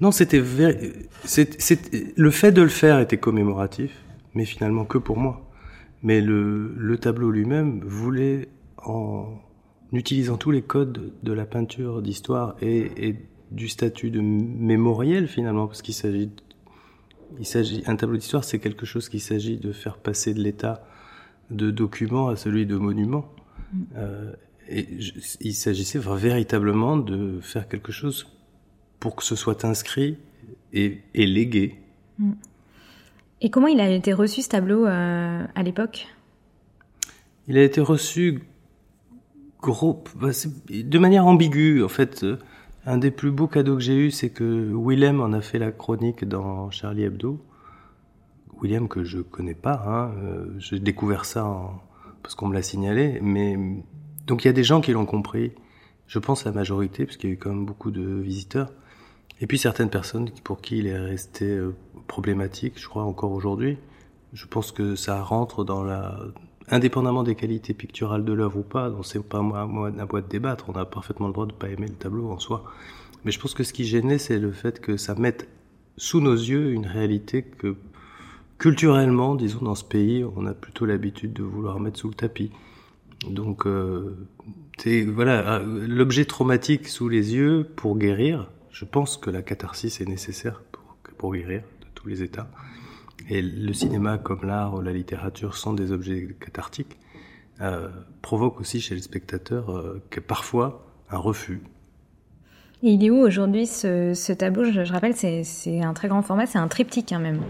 Non, 0.00 0.12
c'était 0.12 0.38
le 0.38 2.30
fait 2.30 2.52
de 2.52 2.62
le 2.62 2.68
faire 2.68 3.00
était 3.00 3.18
commémoratif, 3.18 3.92
mais 4.34 4.46
finalement 4.46 4.84
que 4.84 4.98
pour 4.98 5.18
moi. 5.18 5.46
Mais 6.02 6.22
le, 6.22 6.74
le 6.74 6.96
tableau 6.96 7.30
lui-même 7.30 7.80
voulait, 7.84 8.48
en 8.78 9.26
utilisant 9.92 10.38
tous 10.38 10.50
les 10.50 10.62
codes 10.62 11.12
de 11.22 11.32
la 11.32 11.44
peinture 11.44 12.00
d'histoire 12.00 12.56
et, 12.62 13.08
et, 13.08 13.16
du 13.50 13.68
statut 13.68 14.10
de 14.10 14.20
mémoriel 14.20 15.28
finalement, 15.28 15.66
parce 15.66 15.82
qu'il 15.82 15.94
s'agit, 15.94 16.30
il 17.38 17.46
s'agit, 17.46 17.82
un 17.86 17.96
tableau 17.96 18.16
d'histoire, 18.16 18.44
c'est 18.44 18.58
quelque 18.58 18.86
chose 18.86 19.08
qui 19.08 19.20
s'agit 19.20 19.56
de 19.56 19.72
faire 19.72 19.98
passer 19.98 20.34
de 20.34 20.40
l'état 20.40 20.84
de 21.50 21.70
document 21.70 22.28
à 22.28 22.36
celui 22.36 22.66
de 22.66 22.76
monument. 22.76 23.24
Mm. 23.72 23.82
Euh, 23.96 24.32
et 24.68 24.86
il 25.40 25.54
s'agissait 25.54 25.98
véritablement 25.98 26.96
de 26.96 27.40
faire 27.40 27.68
quelque 27.68 27.90
chose 27.90 28.28
pour 29.00 29.16
que 29.16 29.24
ce 29.24 29.34
soit 29.34 29.64
inscrit 29.64 30.16
et, 30.72 31.00
légué. 31.14 31.76
Mm. 32.18 32.32
Et 33.40 33.50
comment 33.50 33.66
il 33.66 33.80
a 33.80 33.90
été 33.90 34.12
reçu 34.12 34.42
ce 34.42 34.48
tableau 34.48 34.86
euh, 34.86 35.44
à 35.54 35.62
l'époque? 35.62 36.06
Il 37.48 37.58
a 37.58 37.64
été 37.64 37.80
reçu 37.80 38.42
gros, 39.60 40.04
bah, 40.14 40.28
de 40.68 40.98
manière 40.98 41.26
ambiguë. 41.26 41.82
En 41.82 41.88
fait, 41.88 42.22
euh, 42.22 42.38
un 42.86 42.98
des 42.98 43.10
plus 43.10 43.30
beaux 43.30 43.46
cadeaux 43.46 43.76
que 43.76 43.82
j'ai 43.82 43.96
eu, 43.96 44.10
c'est 44.10 44.30
que 44.30 44.72
Willem 44.74 45.20
en 45.20 45.32
a 45.32 45.40
fait 45.40 45.58
la 45.58 45.72
chronique 45.72 46.24
dans 46.24 46.70
Charlie 46.70 47.04
Hebdo. 47.04 47.44
William 48.60 48.88
que 48.88 49.04
je 49.04 49.20
connais 49.20 49.54
pas, 49.54 49.82
hein, 49.86 50.12
euh, 50.22 50.46
j'ai 50.58 50.78
découvert 50.78 51.24
ça 51.24 51.70
parce 52.22 52.34
qu'on 52.34 52.48
me 52.48 52.54
l'a 52.54 52.62
signalé, 52.62 53.18
mais 53.22 53.56
donc 54.26 54.44
il 54.44 54.48
y 54.48 54.50
a 54.50 54.52
des 54.52 54.64
gens 54.64 54.80
qui 54.80 54.92
l'ont 54.92 55.06
compris. 55.06 55.52
Je 56.06 56.18
pense 56.18 56.44
la 56.44 56.52
majorité, 56.52 57.06
parce 57.06 57.16
qu'il 57.16 57.30
y 57.30 57.32
a 57.32 57.34
eu 57.34 57.38
quand 57.38 57.50
même 57.50 57.64
beaucoup 57.64 57.90
de 57.90 58.02
visiteurs. 58.02 58.70
Et 59.40 59.46
puis 59.46 59.58
certaines 59.58 59.88
personnes 59.88 60.28
pour 60.44 60.60
qui 60.60 60.78
il 60.78 60.86
est 60.86 60.98
resté 60.98 61.46
euh, 61.46 61.74
problématique, 62.06 62.74
je 62.76 62.88
crois 62.88 63.04
encore 63.04 63.32
aujourd'hui. 63.32 63.78
Je 64.32 64.46
pense 64.46 64.72
que 64.72 64.94
ça 64.94 65.22
rentre 65.22 65.64
dans 65.64 65.82
la, 65.82 66.18
indépendamment 66.70 67.22
des 67.22 67.34
qualités 67.34 67.74
picturales 67.74 68.24
de 68.24 68.32
l'œuvre 68.32 68.58
ou 68.58 68.62
pas, 68.62 68.92
c'est 69.02 69.22
pas 69.22 69.40
moi, 69.40 69.66
moi 69.66 69.90
d'un 69.90 70.06
boîte 70.06 70.26
de 70.26 70.30
débattre, 70.30 70.66
on 70.68 70.72
a 70.72 70.84
parfaitement 70.84 71.26
le 71.26 71.32
droit 71.32 71.46
de 71.46 71.52
pas 71.52 71.68
aimer 71.68 71.88
le 71.88 71.94
tableau 71.94 72.30
en 72.30 72.38
soi. 72.38 72.64
Mais 73.24 73.32
je 73.32 73.40
pense 73.40 73.54
que 73.54 73.64
ce 73.64 73.72
qui 73.72 73.84
gênait, 73.84 74.18
c'est 74.18 74.38
le 74.38 74.52
fait 74.52 74.80
que 74.80 74.96
ça 74.96 75.14
mette 75.14 75.48
sous 75.96 76.20
nos 76.20 76.34
yeux 76.34 76.70
une 76.72 76.86
réalité 76.86 77.42
que 77.42 77.76
culturellement, 78.58 79.34
disons 79.34 79.60
dans 79.60 79.74
ce 79.74 79.84
pays, 79.84 80.24
on 80.36 80.46
a 80.46 80.54
plutôt 80.54 80.86
l'habitude 80.86 81.32
de 81.32 81.42
vouloir 81.42 81.80
mettre 81.80 81.98
sous 81.98 82.08
le 82.08 82.14
tapis. 82.14 82.50
Donc, 83.28 83.66
euh, 83.66 84.16
voilà, 85.08 85.58
euh, 85.58 85.86
l'objet 85.86 86.24
traumatique 86.24 86.88
sous 86.88 87.08
les 87.08 87.34
yeux 87.34 87.68
pour 87.76 87.98
guérir, 87.98 88.50
je 88.70 88.84
pense 88.86 89.18
que 89.18 89.28
la 89.28 89.42
catharsis 89.42 90.00
est 90.00 90.06
nécessaire 90.06 90.62
pour, 90.72 90.96
pour 91.18 91.34
guérir 91.34 91.62
de 91.80 91.86
tous 91.94 92.08
les 92.08 92.22
états. 92.22 92.50
Et 93.30 93.42
le 93.42 93.72
cinéma, 93.72 94.18
comme 94.18 94.44
l'art 94.44 94.74
ou 94.74 94.80
la 94.82 94.92
littérature, 94.92 95.56
sont 95.56 95.72
des 95.72 95.92
objets 95.92 96.36
cathartiques, 96.40 96.98
euh, 97.60 97.88
provoque 98.22 98.60
aussi 98.60 98.80
chez 98.80 98.96
le 98.96 99.00
spectateur 99.00 99.70
euh, 99.70 100.02
que 100.10 100.18
parfois 100.18 100.84
un 101.10 101.18
refus. 101.18 101.62
Et 102.82 102.92
il 102.92 103.04
est 103.04 103.10
où 103.10 103.18
aujourd'hui 103.18 103.66
ce, 103.66 104.32
tableau? 104.32 104.64
Je, 104.64 104.92
rappelle, 104.92 105.14
c'est 105.14 105.80
un 105.80 105.94
très 105.94 106.08
grand 106.08 106.22
format, 106.22 106.46
c'est 106.46 106.58
un 106.58 106.66
triptyque 106.66 107.12
hein, 107.12 107.20
même. 107.20 107.40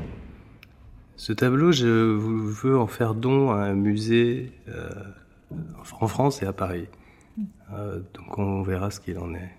Ce 1.16 1.32
tableau, 1.32 1.72
je 1.72 1.86
veux 1.86 2.78
en 2.78 2.86
faire 2.86 3.14
don 3.14 3.50
à 3.50 3.56
un 3.56 3.74
musée 3.74 4.52
euh, 4.68 4.90
en 6.00 6.08
France 6.08 6.42
et 6.42 6.46
à 6.46 6.52
Paris. 6.52 6.88
Mm. 7.36 7.44
Euh, 7.72 8.00
donc 8.14 8.38
on 8.38 8.62
verra 8.62 8.90
ce 8.90 9.00
qu'il 9.00 9.18
en 9.18 9.34
est. 9.34 9.50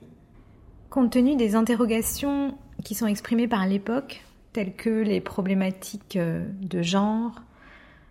Compte 0.91 1.11
tenu 1.13 1.35
des 1.35 1.55
interrogations 1.55 2.57
qui 2.83 2.93
sont 2.93 3.07
exprimées 3.07 3.47
par 3.47 3.65
l'époque, 3.65 4.23
telles 4.53 4.75
que 4.75 4.89
les 4.89 5.21
problématiques 5.21 6.17
euh, 6.17 6.45
de 6.61 6.81
genre, 6.81 7.41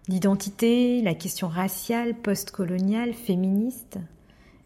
d'identité, 0.09 1.03
la 1.03 1.14
question 1.14 1.48
raciale, 1.48 2.14
postcoloniale, 2.14 3.12
féministe, 3.12 3.98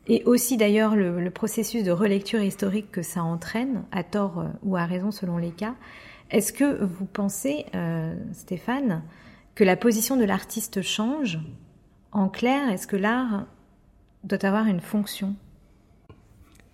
et 0.07 0.23
aussi 0.25 0.57
d'ailleurs 0.57 0.97
le, 0.97 1.31
processus 1.31 1.83
de 1.83 1.91
relecture 1.91 2.43
historique 2.43 2.91
que 2.91 3.03
ça 3.03 3.23
entraîne, 3.23 3.85
à 3.93 4.05
tort 4.05 4.41
euh, 4.41 4.49
ou 4.63 4.77
à 4.77 4.85
raison 4.85 5.11
selon 5.11 5.39
les 5.39 5.51
cas, 5.51 5.75
est-ce 6.31 6.53
que 6.53 6.85
vous 6.85 7.05
pensez, 7.07 7.67
euh, 7.75 8.15
Stéphane, 8.33 9.03
que 9.55 9.65
la 9.65 9.77
position 9.77 10.17
de 10.17 10.25
l'artiste 10.25 10.83
change 10.83 11.39
En 12.13 12.29
clair, 12.29 12.71
est-ce 12.71 12.87
que 12.87 12.97
l'art 12.97 13.47
doit 14.25 14.45
avoir 14.45 14.67
une 14.67 14.81
fonction? 14.81 15.37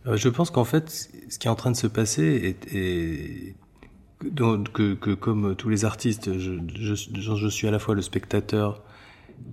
Je 0.06 0.28
pense 0.30 0.50
qu'en 0.50 0.64
fait, 0.64 0.88
ce 1.28 1.38
qui 1.38 1.46
est 1.46 1.50
en 1.50 1.56
train 1.56 1.70
de 1.70 1.76
se 1.76 1.86
passer 1.86 2.56
est, 2.72 3.54
que, 4.20 5.14
comme 5.14 5.56
tous 5.56 5.68
les 5.68 5.84
artistes, 5.84 6.38
je, 6.38 6.58
je, 6.74 7.48
suis 7.48 7.66
à 7.66 7.70
la 7.70 7.78
fois 7.78 7.94
le 7.94 8.02
spectateur 8.02 8.82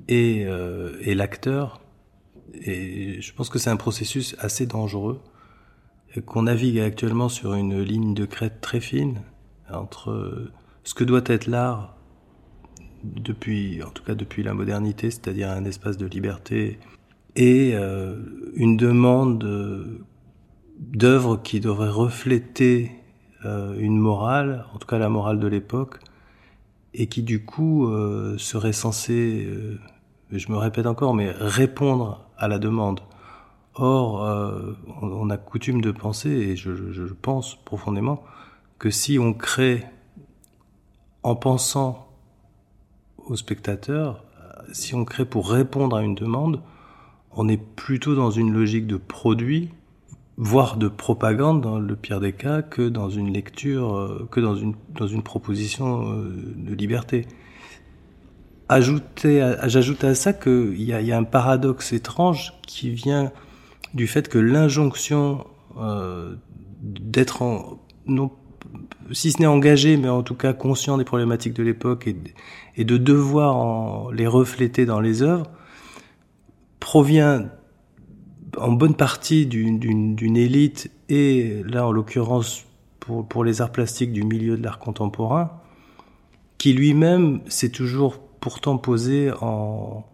et, 0.07 0.45
euh, 0.45 0.97
et 1.01 1.15
l'acteur. 1.15 1.81
Et 2.53 3.21
je 3.21 3.33
pense 3.33 3.49
que 3.49 3.59
c'est 3.59 3.69
un 3.69 3.77
processus 3.77 4.35
assez 4.39 4.65
dangereux 4.65 5.19
qu'on 6.25 6.43
navigue 6.43 6.79
actuellement 6.79 7.29
sur 7.29 7.53
une 7.53 7.81
ligne 7.81 8.13
de 8.13 8.25
crête 8.25 8.59
très 8.61 8.79
fine 8.79 9.21
entre 9.69 10.49
ce 10.83 10.93
que 10.93 11.03
doit 11.03 11.21
être 11.25 11.47
l'art 11.47 11.95
depuis, 13.03 13.83
en 13.83 13.89
tout 13.89 14.03
cas 14.03 14.15
depuis 14.15 14.41
la 14.41 14.53
modernité, 14.53 15.11
c'est-à-dire 15.11 15.49
un 15.49 15.65
espace 15.65 15.97
de 15.97 16.07
liberté 16.07 16.79
et 17.35 17.73
euh, 17.75 18.15
une 18.55 18.77
demande 18.77 19.45
d'œuvres 20.79 21.37
qui 21.37 21.59
devraient 21.59 21.89
refléter 21.89 22.91
une 23.77 23.97
morale, 23.97 24.65
en 24.73 24.77
tout 24.77 24.87
cas 24.87 24.97
la 24.97 25.09
morale 25.09 25.39
de 25.39 25.47
l'époque, 25.47 25.99
et 26.97 27.07
qui 27.07 27.23
du 27.23 27.45
coup 27.45 27.87
euh, 27.87 28.37
serait 28.37 28.73
censée, 28.73 29.45
euh, 29.45 29.79
je 30.31 30.51
me 30.51 30.57
répète 30.57 30.87
encore, 30.87 31.13
mais 31.13 31.31
répondre 31.31 32.25
à 32.37 32.47
la 32.47 32.57
demande. 32.59 33.01
Or, 33.75 34.23
euh, 34.23 34.75
on, 35.01 35.29
a 35.29 35.37
coutume 35.37 35.81
de 35.81 35.91
penser, 35.91 36.29
et 36.29 36.55
je, 36.55 36.73
je, 36.73 37.13
pense 37.13 37.55
profondément, 37.63 38.23
que 38.79 38.89
si 38.89 39.19
on 39.19 39.33
crée 39.33 39.85
en 41.21 41.35
pensant 41.35 42.07
au 43.19 43.35
spectateur, 43.35 44.23
si 44.71 44.95
on 44.95 45.05
crée 45.05 45.25
pour 45.25 45.51
répondre 45.51 45.95
à 45.95 46.01
une 46.01 46.15
demande, 46.15 46.61
on 47.31 47.47
est 47.47 47.61
plutôt 47.61 48.15
dans 48.15 48.31
une 48.31 48.51
logique 48.51 48.87
de 48.87 48.97
produit 48.97 49.69
voire 50.37 50.77
de 50.77 50.87
propagande 50.87 51.61
dans 51.61 51.79
le 51.79 51.95
pire 51.95 52.19
des 52.19 52.33
cas 52.33 52.61
que 52.61 52.87
dans 52.87 53.09
une 53.09 53.33
lecture, 53.33 53.95
euh, 53.95 54.27
que 54.31 54.39
dans 54.39 54.55
une, 54.55 54.75
dans 54.95 55.07
une 55.07 55.23
proposition 55.23 56.11
euh, 56.11 56.31
de 56.55 56.75
liberté. 56.75 57.25
J'ajoute 58.69 60.03
à 60.03 60.15
ça 60.15 60.33
qu'il 60.33 60.81
y 60.81 60.93
a, 60.93 61.01
y 61.01 61.11
a 61.11 61.17
un 61.17 61.23
paradoxe 61.23 61.93
étrange 61.93 62.53
qui 62.67 62.91
vient 62.91 63.31
du 63.93 64.07
fait 64.07 64.29
que 64.29 64.37
l'injonction 64.37 65.47
euh, 65.79 66.35
d'être 66.81 67.41
en, 67.41 67.79
non, 68.05 68.31
si 69.11 69.31
ce 69.31 69.39
n'est 69.39 69.47
engagé, 69.47 69.97
mais 69.97 70.09
en 70.09 70.21
tout 70.21 70.35
cas 70.35 70.53
conscient 70.53 70.97
des 70.97 71.05
problématiques 71.05 71.53
de 71.53 71.63
l'époque 71.63 72.07
et, 72.07 72.15
et, 72.75 72.83
de 72.83 72.97
devoir 72.97 73.55
en, 73.55 74.11
les 74.11 74.27
refléter 74.27 74.85
dans 74.85 74.99
les 74.99 75.23
œuvres, 75.23 75.49
provient 76.79 77.49
en 78.59 78.71
bonne 78.71 78.95
partie 78.95 79.45
d'une 79.45 80.37
élite 80.37 80.91
et 81.09 81.63
là 81.65 81.87
en 81.87 81.91
l'occurrence 81.91 82.65
pour, 82.99 83.27
pour 83.27 83.43
les 83.43 83.61
arts 83.61 83.71
plastiques 83.71 84.11
du 84.11 84.23
milieu 84.23 84.57
de 84.57 84.63
l'art 84.63 84.79
contemporain, 84.79 85.51
qui 86.57 86.73
lui-même 86.73 87.41
s'est 87.47 87.69
toujours 87.69 88.19
pourtant 88.19 88.77
posé 88.77 89.31
en, 89.41 90.05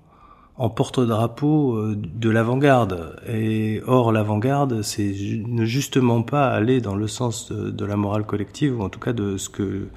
en 0.58 0.69
porte-drapeau 0.69 1.75
euh, 1.75 1.95
de 1.95 2.29
l'avant-garde. 2.29 3.19
Et 3.27 3.82
or, 3.88 4.12
l'avant-garde, 4.12 4.82
c'est 4.82 5.13
ne 5.47 5.65
justement 5.65 6.21
pas 6.21 6.49
aller 6.49 6.82
dans 6.82 6.95
le 6.95 7.08
sens 7.08 7.51
de, 7.51 7.86
la 7.86 7.95
morale 7.95 8.25
collective, 8.25 8.79
ou 8.79 8.84
en 8.84 8.89
tout 8.89 8.99
cas 8.99 9.13
de 9.13 9.38
ce 9.38 9.49
que 9.49 9.88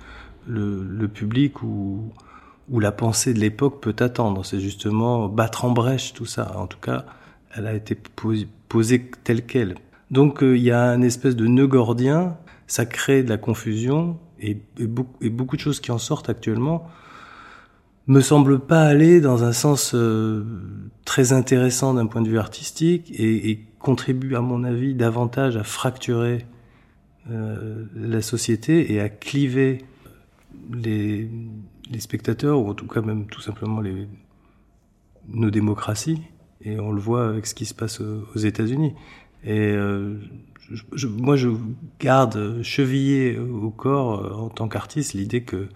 le, 0.46 0.84
le 0.84 1.08
public 1.08 1.62
ou, 1.62 2.12
ou 2.70 2.80
la 2.80 2.92
pensée 2.92 3.34
de 3.34 3.40
l'époque 3.40 3.80
peut 3.80 3.96
attendre. 3.98 4.44
C'est 4.44 4.60
justement 4.60 5.28
battre 5.28 5.64
en 5.64 5.70
brèche 5.70 6.14
tout 6.14 6.26
ça. 6.26 6.56
En 6.56 6.66
tout 6.66 6.80
cas, 6.80 7.04
elle 7.56 7.66
a 7.66 7.74
été 7.74 7.96
posée, 8.68 9.10
telle 9.24 9.44
qu'elle. 9.44 9.76
Donc 10.10 10.42
euh, 10.42 10.56
il 10.56 10.62
y 10.62 10.70
a 10.70 10.88
une 10.94 11.04
espèce 11.04 11.36
de 11.36 11.46
nœud 11.46 11.66
gordien, 11.66 12.36
ça 12.66 12.86
crée 12.86 13.22
de 13.22 13.28
la 13.28 13.38
confusion, 13.38 14.18
et, 14.38 14.58
beaucoup, 14.78 15.56
de 15.56 15.60
choses 15.60 15.80
qui 15.80 15.90
en 15.90 15.98
sortent 15.98 16.28
actuellement 16.28 16.86
me 18.06 18.20
semble 18.20 18.60
pas 18.60 18.82
aller 18.82 19.20
dans 19.20 19.44
un 19.44 19.52
sens 19.52 19.92
euh, 19.94 20.44
très 21.04 21.32
intéressant 21.32 21.94
d'un 21.94 22.06
point 22.06 22.22
de 22.22 22.28
vue 22.28 22.38
artistique 22.38 23.10
et, 23.18 23.50
et, 23.50 23.66
contribue 23.78 24.34
à 24.34 24.40
mon 24.40 24.64
avis 24.64 24.94
davantage 24.94 25.56
à 25.56 25.62
fracturer 25.62 26.44
euh, 27.30 27.84
la 27.94 28.20
société 28.20 28.92
et 28.92 29.00
à 29.00 29.08
cliver 29.08 29.84
les, 30.72 31.28
spectateurs 31.98 32.60
ou 32.60 32.68
en 32.68 32.74
tout 32.74 32.86
cas 32.86 33.00
même 33.00 33.26
tout 33.26 33.40
simplement 33.40 33.82
nos 35.28 35.50
démocraties 35.50 36.20
et 36.62 36.78
on 36.80 36.92
le 36.92 37.00
voit 37.00 37.28
avec 37.28 37.46
ce 37.46 37.54
qui 37.54 37.66
se 37.66 37.74
passe 37.74 38.00
aux 38.00 38.38
États-Unis 38.38 38.94
et 39.44 39.58
euh, 39.60 40.18
je, 40.92 41.06
moi 41.06 41.36
je 41.36 41.50
garde 42.00 42.62
chevillé 42.62 43.38
au 43.38 43.70
corps 43.70 44.20
euh, 44.20 44.32
en 44.32 44.48
tant 44.48 44.68
qu'artiste 44.68 45.14
l'idée 45.14 45.42
que 45.42 45.68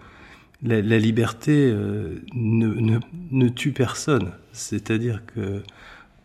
la, 0.63 0.99
liberté 0.99 1.71
euh, 1.71 2.21
ne, 2.33 2.67
ne, 2.67 2.99
ne, 3.31 3.49
tue 3.49 3.71
personne. 3.71 4.31
C'est-à-dire 4.51 5.23
que 5.25 5.63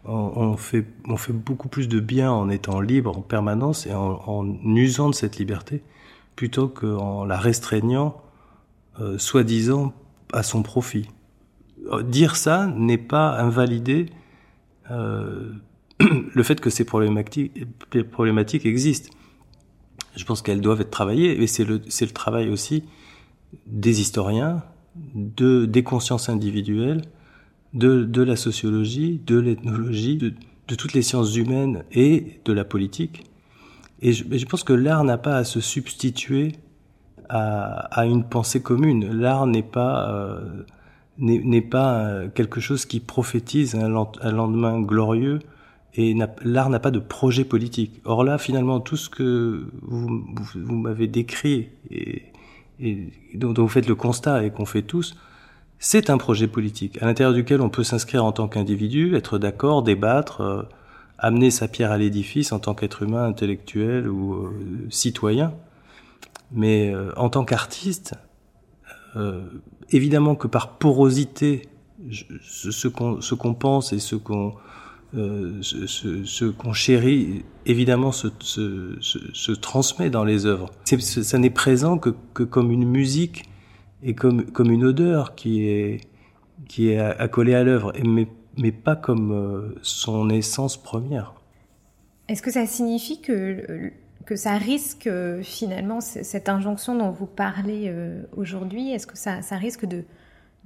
on, 0.05 0.13
on, 0.13 0.57
fait, 0.57 0.85
on 1.09 1.17
fait 1.17 1.33
beaucoup 1.33 1.69
plus 1.69 1.89
de 1.89 2.01
bien 2.01 2.31
en 2.31 2.51
étant 2.51 2.81
libre 2.81 3.17
en 3.17 3.23
permanence 3.23 3.87
et 3.87 3.95
en, 3.95 4.23
en 4.27 4.77
usant 4.77 5.09
de 5.09 5.15
cette 5.15 5.39
liberté 5.39 5.83
plutôt 6.37 6.69
qu'en 6.69 7.25
la 7.25 7.39
restreignant, 7.39 8.21
euh, 9.01 9.19
soi-disant, 9.19 9.95
à 10.33 10.43
son 10.43 10.63
profit. 10.63 11.09
Euh, 11.93 12.03
dire 12.03 12.37
ça 12.37 12.67
n'est 12.67 12.99
pas 12.99 13.41
invalider 13.41 14.07
euh, 14.91 15.53
le 16.01 16.43
fait 16.43 16.61
que 16.61 16.71
ces 16.71 16.85
problématiques, 16.85 18.67
existent. 18.67 19.11
Je 20.17 20.25
pense 20.25 20.43
qu'elles 20.43 20.61
doivent 20.61 20.81
être 20.81 20.91
travaillées, 20.91 21.43
et 21.43 21.47
c'est 21.47 21.65
le, 21.65 21.81
travail 22.13 22.49
aussi 22.49 22.85
des 23.67 24.01
historiens, 24.01 24.63
de, 25.15 25.67
des 25.67 25.83
consciences 25.83 26.29
individuelles, 26.29 27.03
de, 27.75 28.23
la 28.23 28.37
sociologie, 28.37 29.21
de 29.27 29.37
l'ethnologie, 29.39 30.17
de, 30.17 30.35
toutes 30.75 30.95
les 30.95 31.03
sciences 31.03 31.37
humaines 31.37 31.85
et 31.93 32.41
de 32.45 32.53
la 32.53 32.65
politique. 32.65 33.25
Et 34.01 34.13
je, 34.13 34.47
pense 34.47 34.65
que 34.65 34.73
l'art 34.73 35.05
n'a 35.05 35.19
pas 35.19 35.37
à 35.37 35.45
se 35.45 35.61
substituer 35.61 36.53
à, 37.29 37.87
à 37.99 38.07
une 38.07 38.25
pensée 38.25 38.63
commune. 38.63 39.11
L'art 39.13 39.47
n'est 39.47 39.63
pas 39.63 40.11
euh, 40.11 40.65
n'est 41.19 41.63
pas 41.63 42.27
quelque 42.35 42.61
chose 42.61 42.85
qui 42.85 43.01
prophétise 43.01 43.75
un, 43.75 43.95
un 44.21 44.33
lendemain 44.33 44.81
glorieux 44.81 45.41
et 45.97 46.15
l'art 46.43 46.69
n'a 46.69 46.79
pas 46.79 46.91
de 46.91 46.99
projet 46.99 47.45
politique. 47.45 48.01
Or 48.05 48.23
là, 48.23 48.39
finalement, 48.39 48.81
tout 48.81 48.97
ce 48.97 49.09
que 49.09 49.67
vous, 49.83 50.07
vous, 50.09 50.47
vous 50.55 50.77
m'avez 50.77 51.07
décrit 51.07 51.69
et, 51.91 52.23
et 52.81 53.09
dont, 53.35 53.55
vous 53.55 53.69
faites 53.69 53.89
le 53.89 53.95
constat 53.95 54.45
et 54.45 54.51
qu'on 54.51 54.67
fait 54.67 54.83
tous, 54.83 55.17
c'est 55.79 56.11
un 56.11 56.19
projet 56.19 56.49
politique 56.49 57.01
à 57.03 57.07
l'intérieur 57.07 57.35
duquel 57.35 57.61
on 57.61 57.71
peut 57.71 57.85
s'inscrire 57.85 58.25
en 58.25 58.33
tant 58.33 58.49
qu'individu, 58.49 59.15
être 59.17 59.39
d'accord, 59.39 59.83
débattre, 59.83 60.41
euh, 60.41 60.63
amener 61.19 61.51
sa 61.51 61.69
pierre 61.69 61.93
à 61.93 61.99
l'édifice 61.99 62.53
en 62.53 62.59
tant 62.59 62.75
qu'être 62.75 63.03
humain, 63.03 63.25
intellectuel 63.25 64.09
ou 64.09 64.35
euh, 64.35 64.51
citoyen. 64.91 65.55
Mais 66.53 66.95
euh, 66.95 67.13
en 67.17 67.31
tant 67.31 67.45
qu'artiste, 67.45 68.15
évidemment 69.91 70.35
que 70.35 70.47
par 70.47 70.79
porosité, 70.79 71.63
ce, 72.43 72.89
qu'on 73.35 73.55
pense 73.55 73.93
et 73.93 73.99
ce 73.99 74.17
qu'on 74.17 74.55
euh, 75.15 75.63
chérit, 76.73 77.45
évidemment, 77.65 78.13
se, 78.13 79.53
transmet 79.53 80.11
dans 80.11 80.25
les 80.25 80.47
œuvres. 80.47 80.71
ça 80.85 81.39
n'est 81.39 81.51
présent 81.51 81.99
que, 81.99 82.11
comme 82.43 82.71
une 82.71 82.87
musique 82.87 83.45
et 84.03 84.15
comme, 84.15 84.45
une 84.59 84.85
odeur 84.85 85.35
qui 85.35 85.67
est, 85.69 86.01
accolée 87.19 87.55
à 87.55 87.65
l'œuvre, 87.65 87.93
mais, 88.05 88.29
mais 88.59 88.73
pas 88.73 88.97
comme 88.97 89.33
euh, 89.33 89.75
son 89.83 90.29
essence 90.31 90.77
première. 90.77 91.35
Est-ce 92.29 92.43
que 92.43 92.51
ça 92.51 92.67
signifie 92.67 93.21
que, 93.21 93.93
que 94.27 94.37
ça 94.37 94.59
risque 94.59 95.09
finalement 95.43 96.01
cette 96.01 96.49
injonction 96.49 96.99
dont 96.99 97.11
vous 97.11 97.27
parlez 97.27 97.85
euh, 97.87 98.23
aujourd'hui 98.37 98.91
Est-ce 98.91 99.07
que 99.07 99.17
ça, 99.17 99.41
risque 99.53 99.87
de, 99.87 100.05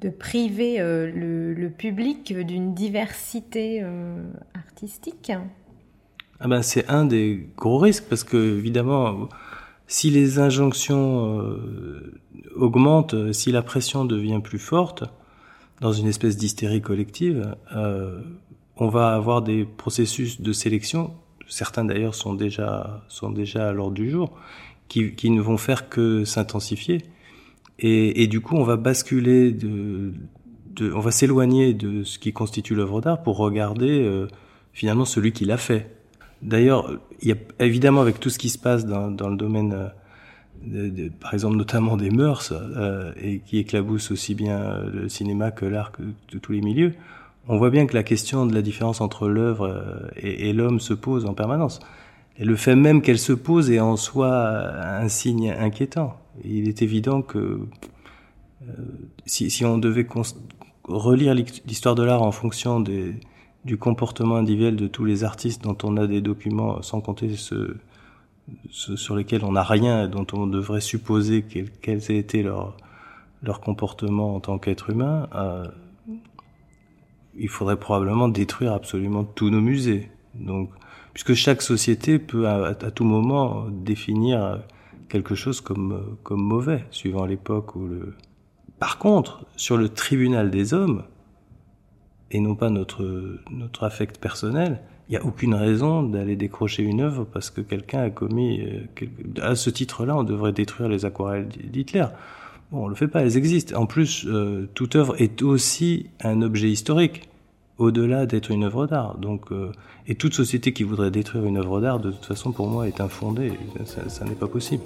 priver 0.08 0.80
euh, 0.80 1.12
le, 1.54 1.68
public 1.68 2.34
d'une 2.34 2.74
diversité 2.74 3.80
euh, 3.82 4.16
artistique? 4.54 5.30
Ah 6.40 6.48
ben, 6.48 6.62
C'est 6.62 6.88
un 6.88 7.04
des 7.04 7.48
gros 7.56 7.78
risques 7.78 8.06
parce 8.08 8.24
que, 8.24 8.58
évidemment, 8.58 9.28
si 9.86 10.08
les 10.10 10.38
injonctions 10.38 11.54
augmentent, 12.56 13.32
si 13.32 13.52
la 13.52 13.62
pression 13.62 14.06
devient 14.06 14.40
plus 14.42 14.58
forte, 14.58 15.04
dans 15.82 15.92
une 15.92 16.06
espèce 16.08 16.38
d'hystérie 16.38 16.80
collective, 16.80 17.54
on 18.76 18.88
va 18.88 19.14
avoir 19.14 19.42
des 19.42 19.66
processus 19.66 20.40
de 20.40 20.52
sélection, 20.52 21.12
certains 21.50 21.84
d'ailleurs 21.84 22.14
sont 22.14 22.32
déjà, 22.32 23.02
sont 23.08 23.30
déjà 23.30 23.68
à 23.68 23.72
l'ordre 23.72 23.94
du 23.94 24.10
jour, 24.10 24.32
qui, 24.88 25.14
qui 25.14 25.30
ne 25.30 25.40
vont 25.40 25.58
faire 25.58 25.88
que 25.88 26.24
s'intensifier 26.24 27.02
et, 27.80 28.22
et, 28.22 28.26
du 28.26 28.40
coup, 28.40 28.56
on 28.56 28.62
va 28.62 28.76
basculer 28.76 29.52
de, 29.52 30.12
de 30.76 30.92
on 30.92 31.00
va 31.00 31.10
s'éloigner 31.10 31.72
de 31.72 32.04
ce 32.04 32.18
qui 32.18 32.32
constitue 32.32 32.74
l'œuvre 32.74 33.00
d'art 33.00 33.22
pour 33.22 33.38
regarder 33.38 34.02
euh, 34.02 34.28
finalement 34.72 35.06
celui 35.06 35.32
qui 35.32 35.46
l'a 35.46 35.56
fait. 35.56 35.90
D'ailleurs, 36.42 36.90
il 37.22 37.28
y 37.28 37.32
a 37.32 37.36
évidemment 37.58 38.02
avec 38.02 38.20
tout 38.20 38.30
ce 38.30 38.38
qui 38.38 38.50
se 38.50 38.58
passe 38.58 38.84
dans, 38.84 39.10
dans 39.10 39.28
le 39.28 39.36
domaine, 39.36 39.72
euh, 39.72 40.90
de, 40.90 41.08
par 41.08 41.32
exemple 41.32 41.56
notamment 41.56 41.96
des 41.96 42.10
mœurs, 42.10 42.52
euh, 42.52 43.12
et 43.16 43.40
qui 43.40 43.58
éclabousse 43.58 44.10
aussi 44.10 44.34
bien 44.34 44.84
le 44.92 45.08
cinéma 45.08 45.50
que 45.50 45.64
l'art, 45.64 45.92
de 45.98 46.38
tous 46.38 46.52
les 46.52 46.60
milieux, 46.60 46.92
on 47.50 47.58
voit 47.58 47.70
bien 47.70 47.86
que 47.86 47.94
la 47.94 48.02
question 48.02 48.46
de 48.46 48.54
la 48.54 48.62
différence 48.62 49.00
entre 49.00 49.28
l'œuvre 49.28 49.66
euh, 49.66 50.08
et, 50.16 50.48
et 50.48 50.52
l'homme 50.52 50.80
se 50.80 50.94
pose 50.94 51.26
en 51.26 51.34
permanence. 51.34 51.80
Et 52.38 52.44
le 52.44 52.56
fait 52.56 52.76
même 52.76 53.02
qu'elle 53.02 53.18
se 53.18 53.32
pose 53.32 53.70
est 53.70 53.80
en 53.80 53.96
soi 53.96 54.30
un 54.30 55.08
signe 55.08 55.50
inquiétant 55.50 56.16
il 56.44 56.68
est 56.68 56.82
évident 56.82 57.22
que 57.22 57.60
euh, 58.62 58.72
si, 59.26 59.64
on 59.64 59.78
devait 59.78 60.06
relire 60.84 61.34
l'histoire 61.34 61.94
de 61.94 62.02
l'art 62.02 62.22
en 62.22 62.32
fonction 62.32 62.80
du 62.80 63.76
comportement 63.78 64.36
individuel 64.36 64.76
de 64.76 64.86
tous 64.86 65.04
les 65.04 65.24
artistes 65.24 65.62
dont 65.62 65.76
on 65.82 65.96
a 65.96 66.06
des 66.06 66.20
documents, 66.20 66.82
sans 66.82 67.00
compter 67.00 67.36
ceux, 67.36 67.78
sur 68.70 69.16
lesquels 69.16 69.44
on 69.44 69.52
n'a 69.52 69.62
rien, 69.62 70.08
dont 70.08 70.26
on 70.32 70.46
devrait 70.46 70.80
supposer 70.80 71.42
quels, 71.42 72.10
aient 72.10 72.18
été 72.18 72.42
leurs 72.42 72.76
leur 73.42 73.62
comportement 73.62 74.34
en 74.34 74.40
tant 74.40 74.58
qu'être 74.58 74.90
humain, 74.90 75.26
euh, 75.34 75.64
il 77.36 77.48
faudrait 77.48 77.78
probablement 77.78 78.28
détruire 78.28 78.72
absolument 78.72 79.24
tous 79.24 79.50
nos 79.50 79.60
musées. 79.60 80.10
Donc, 80.34 80.70
puisque 81.12 81.34
chaque 81.34 81.62
société 81.62 82.18
peut 82.18 82.48
à, 82.48 82.74
tout 82.74 83.04
moment 83.04 83.66
définir 83.70 84.62
quelque 85.08 85.34
chose 85.34 85.60
comme, 85.60 86.16
comme 86.22 86.42
mauvais, 86.42 86.84
suivant 86.90 87.26
l'époque 87.26 87.76
où 87.76 87.86
le... 87.86 88.14
Par 88.78 88.98
contre, 88.98 89.44
sur 89.56 89.76
le 89.76 89.88
tribunal 89.88 90.50
des 90.50 90.72
hommes, 90.72 91.04
et 92.30 92.40
non 92.40 92.54
pas 92.54 92.70
notre, 92.70 93.38
notre 93.50 93.84
affect 93.84 94.18
personnel, 94.18 94.80
il 95.08 95.14
n'y 95.14 95.16
a 95.16 95.24
aucune 95.24 95.54
raison 95.54 96.04
d'aller 96.04 96.36
décrocher 96.36 96.84
une 96.84 97.00
œuvre 97.00 97.24
parce 97.24 97.50
que 97.50 97.60
quelqu'un 97.60 98.02
a 98.02 98.10
commis... 98.10 98.60
Euh, 98.62 99.42
à 99.42 99.56
ce 99.56 99.68
titre-là, 99.68 100.16
on 100.16 100.22
devrait 100.22 100.52
détruire 100.52 100.88
les 100.88 101.04
aquarelles 101.04 101.48
d'Hitler. 101.48 102.06
Bon, 102.70 102.84
on 102.84 102.88
le 102.88 102.94
fait 102.94 103.08
pas, 103.08 103.22
elles 103.22 103.36
existent. 103.36 103.76
En 103.80 103.86
plus, 103.86 104.24
euh, 104.26 104.68
toute 104.74 104.94
œuvre 104.94 105.20
est 105.20 105.42
aussi 105.42 106.06
un 106.22 106.40
objet 106.40 106.68
historique 106.68 107.28
au-delà 107.78 108.26
d'être 108.26 108.52
une 108.52 108.62
œuvre 108.62 108.86
d'art. 108.86 109.18
Donc, 109.18 109.50
euh, 109.50 109.72
et 110.06 110.14
toute 110.14 110.34
société 110.34 110.72
qui 110.72 110.84
voudrait 110.84 111.10
détruire 111.10 111.46
une 111.46 111.56
œuvre 111.56 111.80
d'art, 111.80 111.98
de 111.98 112.12
toute 112.12 112.24
façon, 112.24 112.52
pour 112.52 112.68
moi, 112.68 112.86
est 112.86 113.00
infondée. 113.00 113.52
Ça, 113.86 114.24
n'est 114.24 114.36
pas 114.36 114.46
possible. 114.46 114.84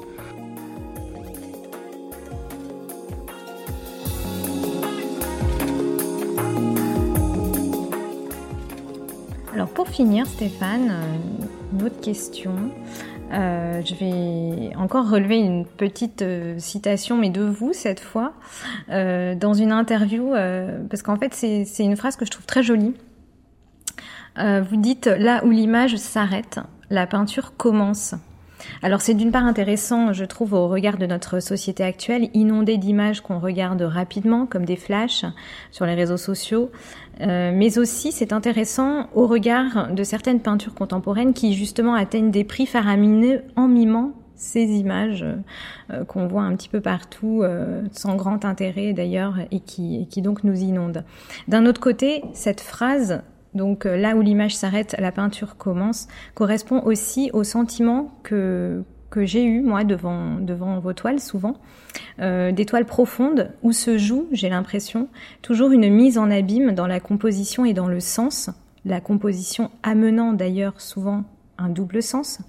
Alors 9.52 9.68
pour 9.68 9.88
finir, 9.88 10.26
Stéphane, 10.26 10.88
euh, 10.90 11.16
une 11.72 11.86
autre 11.86 12.00
question. 12.00 12.54
Euh, 13.34 13.82
je 13.84 13.94
vais 13.94 14.76
encore 14.76 15.10
relever 15.10 15.38
une 15.38 15.66
petite 15.66 16.22
euh, 16.22 16.58
citation, 16.58 17.18
mais 17.18 17.30
de 17.30 17.42
vous 17.42 17.72
cette 17.72 18.00
fois, 18.00 18.34
euh, 18.90 19.34
dans 19.34 19.54
une 19.54 19.72
interview, 19.72 20.32
parce 20.88 21.02
qu'en 21.02 21.16
fait 21.16 21.34
c'est 21.34 21.84
une 21.84 21.96
phrase 21.96 22.16
que 22.16 22.24
je 22.24 22.30
trouve 22.30 22.46
très 22.46 22.62
jolie. 22.62 22.94
vous 24.36 24.76
dites 24.76 25.06
là 25.06 25.44
où 25.44 25.50
l'image 25.50 25.96
s'arrête, 25.96 26.60
la 26.90 27.06
peinture 27.06 27.56
commence. 27.56 28.14
Alors 28.82 29.00
c'est 29.00 29.14
d'une 29.14 29.30
part 29.30 29.44
intéressant, 29.44 30.12
je 30.12 30.24
trouve, 30.24 30.52
au 30.52 30.68
regard 30.68 30.98
de 30.98 31.06
notre 31.06 31.40
société 31.40 31.82
actuelle, 31.82 32.28
inondée 32.34 32.76
d'images 32.76 33.20
qu'on 33.20 33.38
regarde 33.38 33.82
rapidement, 33.82 34.46
comme 34.46 34.64
des 34.64 34.76
flashs 34.76 35.24
sur 35.70 35.86
les 35.86 35.94
réseaux 35.94 36.16
sociaux, 36.16 36.70
euh, 37.20 37.52
mais 37.54 37.78
aussi 37.78 38.12
c'est 38.12 38.32
intéressant 38.32 39.08
au 39.14 39.26
regard 39.26 39.92
de 39.92 40.02
certaines 40.02 40.40
peintures 40.40 40.74
contemporaines 40.74 41.32
qui 41.32 41.54
justement 41.54 41.94
atteignent 41.94 42.30
des 42.30 42.44
prix 42.44 42.66
faramineux 42.66 43.42
en 43.56 43.68
mimant 43.68 44.12
ces 44.36 44.64
images 44.64 45.24
euh, 45.90 46.04
qu'on 46.04 46.26
voit 46.26 46.42
un 46.42 46.54
petit 46.56 46.68
peu 46.68 46.80
partout, 46.80 47.40
euh, 47.42 47.82
sans 47.92 48.16
grand 48.16 48.44
intérêt 48.44 48.92
d'ailleurs, 48.92 49.36
et 49.50 49.60
qui, 49.60 50.02
et 50.02 50.06
qui 50.06 50.22
donc 50.22 50.44
nous 50.44 50.56
inondent. 50.56 51.04
D'un 51.48 51.66
autre 51.66 51.80
côté, 51.80 52.22
cette 52.32 52.60
phrase 52.60 53.22
donc 53.54 53.86
euh, 53.86 53.96
là 53.96 54.16
où 54.16 54.20
l'image 54.20 54.56
s'arrête, 54.56 54.94
la 54.98 55.12
peinture 55.12 55.56
commence, 55.56 56.08
correspond 56.34 56.82
aussi 56.82 57.30
au 57.32 57.44
sentiment 57.44 58.18
que, 58.22 58.82
que 59.10 59.24
j'ai 59.24 59.44
eu 59.44 59.60
moi 59.60 59.84
devant, 59.84 60.40
devant 60.40 60.78
vos 60.80 60.92
toiles 60.92 61.20
souvent, 61.20 61.54
euh, 62.20 62.50
des 62.50 62.66
toiles 62.66 62.86
profondes 62.86 63.52
où 63.62 63.72
se 63.72 63.96
joue, 63.96 64.26
j'ai 64.32 64.48
l'impression, 64.48 65.08
toujours 65.42 65.70
une 65.70 65.88
mise 65.88 66.18
en 66.18 66.30
abîme 66.30 66.72
dans 66.72 66.86
la 66.86 67.00
composition 67.00 67.64
et 67.64 67.74
dans 67.74 67.88
le 67.88 68.00
sens, 68.00 68.50
la 68.84 69.00
composition 69.00 69.70
amenant 69.82 70.32
d'ailleurs 70.32 70.80
souvent 70.80 71.24
un 71.56 71.68
double 71.68 72.02
sens, 72.02 72.40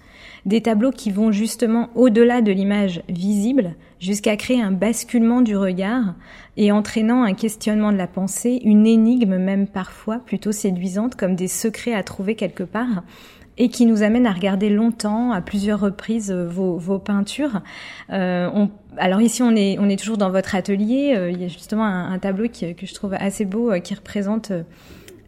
des 0.47 0.61
tableaux 0.61 0.91
qui 0.91 1.11
vont 1.11 1.31
justement 1.31 1.89
au-delà 1.93 2.41
de 2.41 2.51
l'image 2.51 3.03
visible 3.07 3.75
jusqu'à 4.05 4.37
créer 4.37 4.61
un 4.61 4.71
basculement 4.71 5.41
du 5.41 5.57
regard 5.57 6.15
et 6.57 6.71
entraînant 6.71 7.23
un 7.23 7.33
questionnement 7.33 7.91
de 7.91 7.97
la 7.97 8.07
pensée, 8.07 8.61
une 8.63 8.85
énigme 8.85 9.37
même 9.37 9.67
parfois 9.67 10.19
plutôt 10.19 10.51
séduisante 10.51 11.15
comme 11.15 11.35
des 11.35 11.47
secrets 11.47 11.93
à 11.93 12.03
trouver 12.03 12.35
quelque 12.35 12.63
part 12.63 13.03
et 13.57 13.69
qui 13.69 13.85
nous 13.85 14.03
amène 14.03 14.27
à 14.27 14.33
regarder 14.33 14.69
longtemps, 14.69 15.31
à 15.31 15.41
plusieurs 15.41 15.79
reprises, 15.79 16.31
vos, 16.31 16.77
vos 16.77 16.99
peintures. 16.99 17.61
Euh, 18.11 18.67
alors 18.97 19.21
ici, 19.21 19.41
on 19.43 19.55
est, 19.55 19.97
toujours 19.97 20.17
dans 20.17 20.29
votre 20.29 20.55
atelier. 20.55 21.13
Euh, 21.15 21.31
il 21.31 21.41
y 21.41 21.45
a 21.45 21.47
justement 21.47 21.85
un, 21.85 22.19
tableau 22.19 22.47
que 22.49 22.85
je 22.85 22.93
trouve 22.93 23.13
assez 23.13 23.45
beau, 23.45 23.71
euh, 23.71 23.79
qui 23.79 23.95
représente 23.95 24.51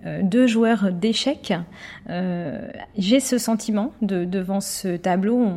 euh, 0.06 0.22
deux 0.22 0.48
joueurs 0.48 0.92
d'échecs. 0.92 1.54
Euh, 2.10 2.68
j'ai 2.98 3.20
ce 3.20 3.38
sentiment 3.38 3.94
de, 4.02 4.26
devant 4.26 4.62
ce 4.62 4.96
tableau, 4.96 5.48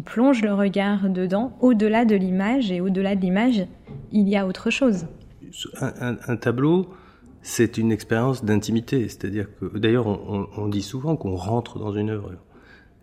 plonge 0.00 0.42
le 0.42 0.52
regard 0.52 1.08
dedans, 1.08 1.56
au-delà 1.60 2.04
de 2.04 2.16
l'image, 2.16 2.70
et 2.70 2.80
au-delà 2.80 3.14
de 3.14 3.20
l'image, 3.20 3.66
il 4.12 4.28
y 4.28 4.36
a 4.36 4.46
autre 4.46 4.70
chose. 4.70 5.06
Un, 5.80 6.36
tableau, 6.36 6.88
c'est 7.42 7.78
une 7.78 7.92
expérience 7.92 8.44
d'intimité, 8.44 9.08
c'est-à-dire 9.08 9.46
que, 9.58 9.78
d'ailleurs, 9.78 10.06
on, 10.06 10.68
dit 10.68 10.82
souvent 10.82 11.16
qu'on 11.16 11.36
rentre 11.36 11.78
dans 11.78 11.92
une 11.92 12.10
œuvre. 12.10 12.32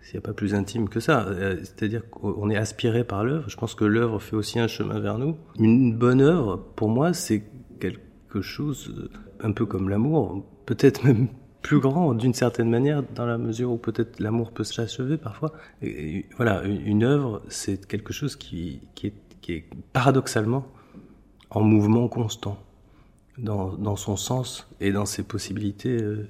S'il 0.02 0.16
n'y 0.16 0.26
a 0.26 0.28
pas 0.28 0.34
plus 0.34 0.54
intime 0.54 0.90
que 0.90 1.00
ça, 1.00 1.26
euh, 1.28 1.56
c'est-à-dire 1.62 2.10
qu'on 2.10 2.50
est 2.50 2.58
aspiré 2.58 3.06
par 3.06 3.24
l'œuvre. 3.24 3.46
Je 3.48 3.56
pense 3.56 3.74
que 3.74 3.86
l'œuvre 3.86 4.20
fait 4.20 4.36
aussi 4.36 4.60
un 4.60 4.68
chemin 4.68 5.00
vers 5.00 5.18
nous. 5.18 5.38
Une 5.58 5.98
bonne 5.98 6.20
œuvre, 6.20 6.58
pour 6.76 6.90
moi, 6.90 7.14
c'est 7.14 7.46
quelque 7.80 8.42
chose 8.42 9.10
un 9.40 9.54
peu 9.54 9.66
comme 9.66 9.88
l'amour 9.88 10.44
peut-être 10.66 11.04
même 11.06 11.28
plus 11.64 11.80
grand 11.80 12.14
d'une 12.14 12.34
certaine 12.34 12.70
manière, 12.70 13.02
dans 13.16 13.26
la 13.26 13.40
mesure 13.40 13.72
où 13.72 13.78
peut-être 13.78 14.20
l'amour 14.20 14.52
peut 14.52 14.66
s'achever 14.66 15.18
parfois. 15.18 15.54
Voilà, 16.36 16.64
une, 16.66 17.04
œuvre, 17.04 17.42
c'est 17.48 17.88
quelque 17.88 18.14
chose 18.14 18.36
qui, 18.36 18.82
est, 19.04 19.64
paradoxalement 19.94 20.68
en 21.50 21.62
mouvement 21.62 22.08
constant, 22.08 22.60
dans, 23.38 23.74
dans, 23.74 23.96
son 23.96 24.18
sens 24.18 24.68
et 24.80 24.92
dans 24.92 25.06
ses 25.06 25.24
possibilités 25.24 26.02
euh, 26.02 26.30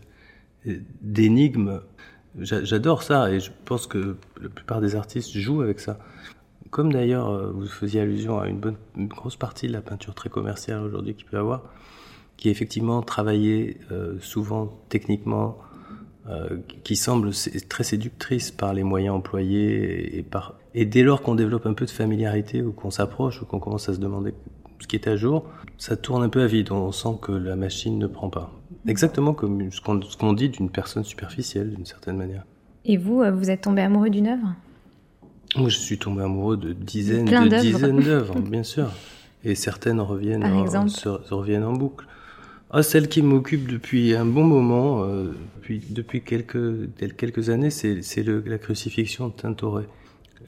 d'énigmes. 1.01 1.81
J'adore 2.39 3.03
ça 3.03 3.31
et 3.31 3.39
je 3.39 3.51
pense 3.65 3.87
que 3.87 4.17
la 4.41 4.49
plupart 4.49 4.81
des 4.81 4.95
artistes 4.95 5.37
jouent 5.37 5.61
avec 5.61 5.79
ça. 5.79 5.99
Comme 6.69 6.91
d'ailleurs, 6.91 7.29
euh, 7.29 7.51
vous 7.51 7.67
faisiez 7.67 8.01
allusion 8.01 8.39
à 8.39 8.47
une, 8.47 8.59
bonne, 8.59 8.77
une 8.97 9.07
grosse 9.07 9.35
partie 9.35 9.67
de 9.67 9.73
la 9.73 9.81
peinture 9.81 10.15
très 10.15 10.29
commerciale 10.29 10.81
aujourd'hui 10.81 11.13
qu'il 11.13 11.25
peut 11.25 11.37
y 11.37 11.39
avoir 11.39 11.63
qui 12.43 12.49
est 12.49 12.51
effectivement 12.51 13.01
travaillée 13.01 13.77
euh, 13.93 14.17
souvent 14.19 14.69
techniquement, 14.89 15.57
euh, 16.27 16.57
qui 16.83 16.97
semble 16.97 17.29
très 17.69 17.85
séductrice 17.85 18.51
par 18.51 18.73
les 18.73 18.83
moyens 18.83 19.15
employés 19.15 20.17
et, 20.17 20.23
par 20.23 20.55
et 20.75 20.83
dès 20.83 21.03
lors 21.03 21.21
qu'on 21.21 21.35
développe 21.35 21.65
un 21.65 21.73
peu 21.73 21.85
de 21.85 21.89
familiarité 21.89 22.61
ou 22.61 22.73
qu'on 22.73 22.91
s'approche 22.91 23.41
ou 23.41 23.45
qu'on 23.45 23.59
commence 23.59 23.87
à 23.87 23.93
se 23.93 23.99
demander 23.99 24.33
ce 24.79 24.87
qui 24.87 24.97
est 24.97 25.07
à 25.07 25.15
jour, 25.15 25.45
ça 25.77 25.95
tourne 25.95 26.21
un 26.21 26.27
peu 26.27 26.41
à 26.41 26.47
vide. 26.47 26.69
On 26.73 26.91
sent 26.91 27.17
que 27.21 27.31
la 27.31 27.55
machine 27.55 27.97
ne 27.97 28.07
prend 28.07 28.29
pas. 28.29 28.51
Exactement 28.89 29.33
comme 29.33 29.71
ce 29.71 29.79
qu'on 29.79 30.33
dit 30.33 30.49
d'une 30.49 30.69
personne 30.69 31.05
superficielle, 31.05 31.73
d'une 31.73 31.85
certaine 31.85 32.17
manière. 32.17 32.43
Et 32.83 32.97
vous, 32.97 33.21
euh, 33.21 33.31
vous 33.31 33.51
êtes 33.51 33.61
tombé 33.61 33.83
amoureux 33.83 34.09
d'une 34.09 34.27
œuvre? 34.27 34.53
Moi, 35.55 35.69
je 35.69 35.77
suis 35.77 35.97
tombé 35.97 36.23
amoureux 36.23 36.57
de 36.57 36.73
dizaines, 36.73 37.23
de 37.23 37.61
dizaines 37.61 38.01
d'œuvres, 38.01 38.37
bien 38.41 38.63
sûr. 38.63 38.89
Et 39.45 39.55
certaines 39.55 40.01
reviennent, 40.01 40.43
se, 40.89 41.07
reviennent 41.33 41.63
en 41.63 41.71
boucle. 41.71 42.05
Ah, 42.75 42.81
celle 42.81 43.07
qui 43.07 43.21
m'occupe 43.21 43.71
depuis 43.71 44.15
un 44.15 44.25
bon 44.25 44.43
moment, 44.43 45.03
euh, 45.03 45.35
depuis, 45.57 45.79
depuis 45.91 46.23
quelques, 46.23 46.89
quelques 47.15 47.49
années, 47.49 47.69
c'est, 47.69 48.01
la 48.25 48.57
crucifixion 48.57 49.27
de 49.27 49.33
Tintoret. 49.33 49.87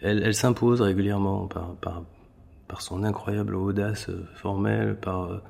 Elle, 0.01 0.23
elle 0.23 0.33
s'impose 0.33 0.81
régulièrement 0.81 1.45
par, 1.45 1.75
par, 1.75 2.03
par 2.67 2.81
son 2.81 3.03
incroyable 3.03 3.55
audace 3.55 4.09
formelle, 4.35 4.97
par 4.99 5.25
euh, 5.25 5.43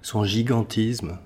son 0.00 0.22
gigantisme. 0.24 1.18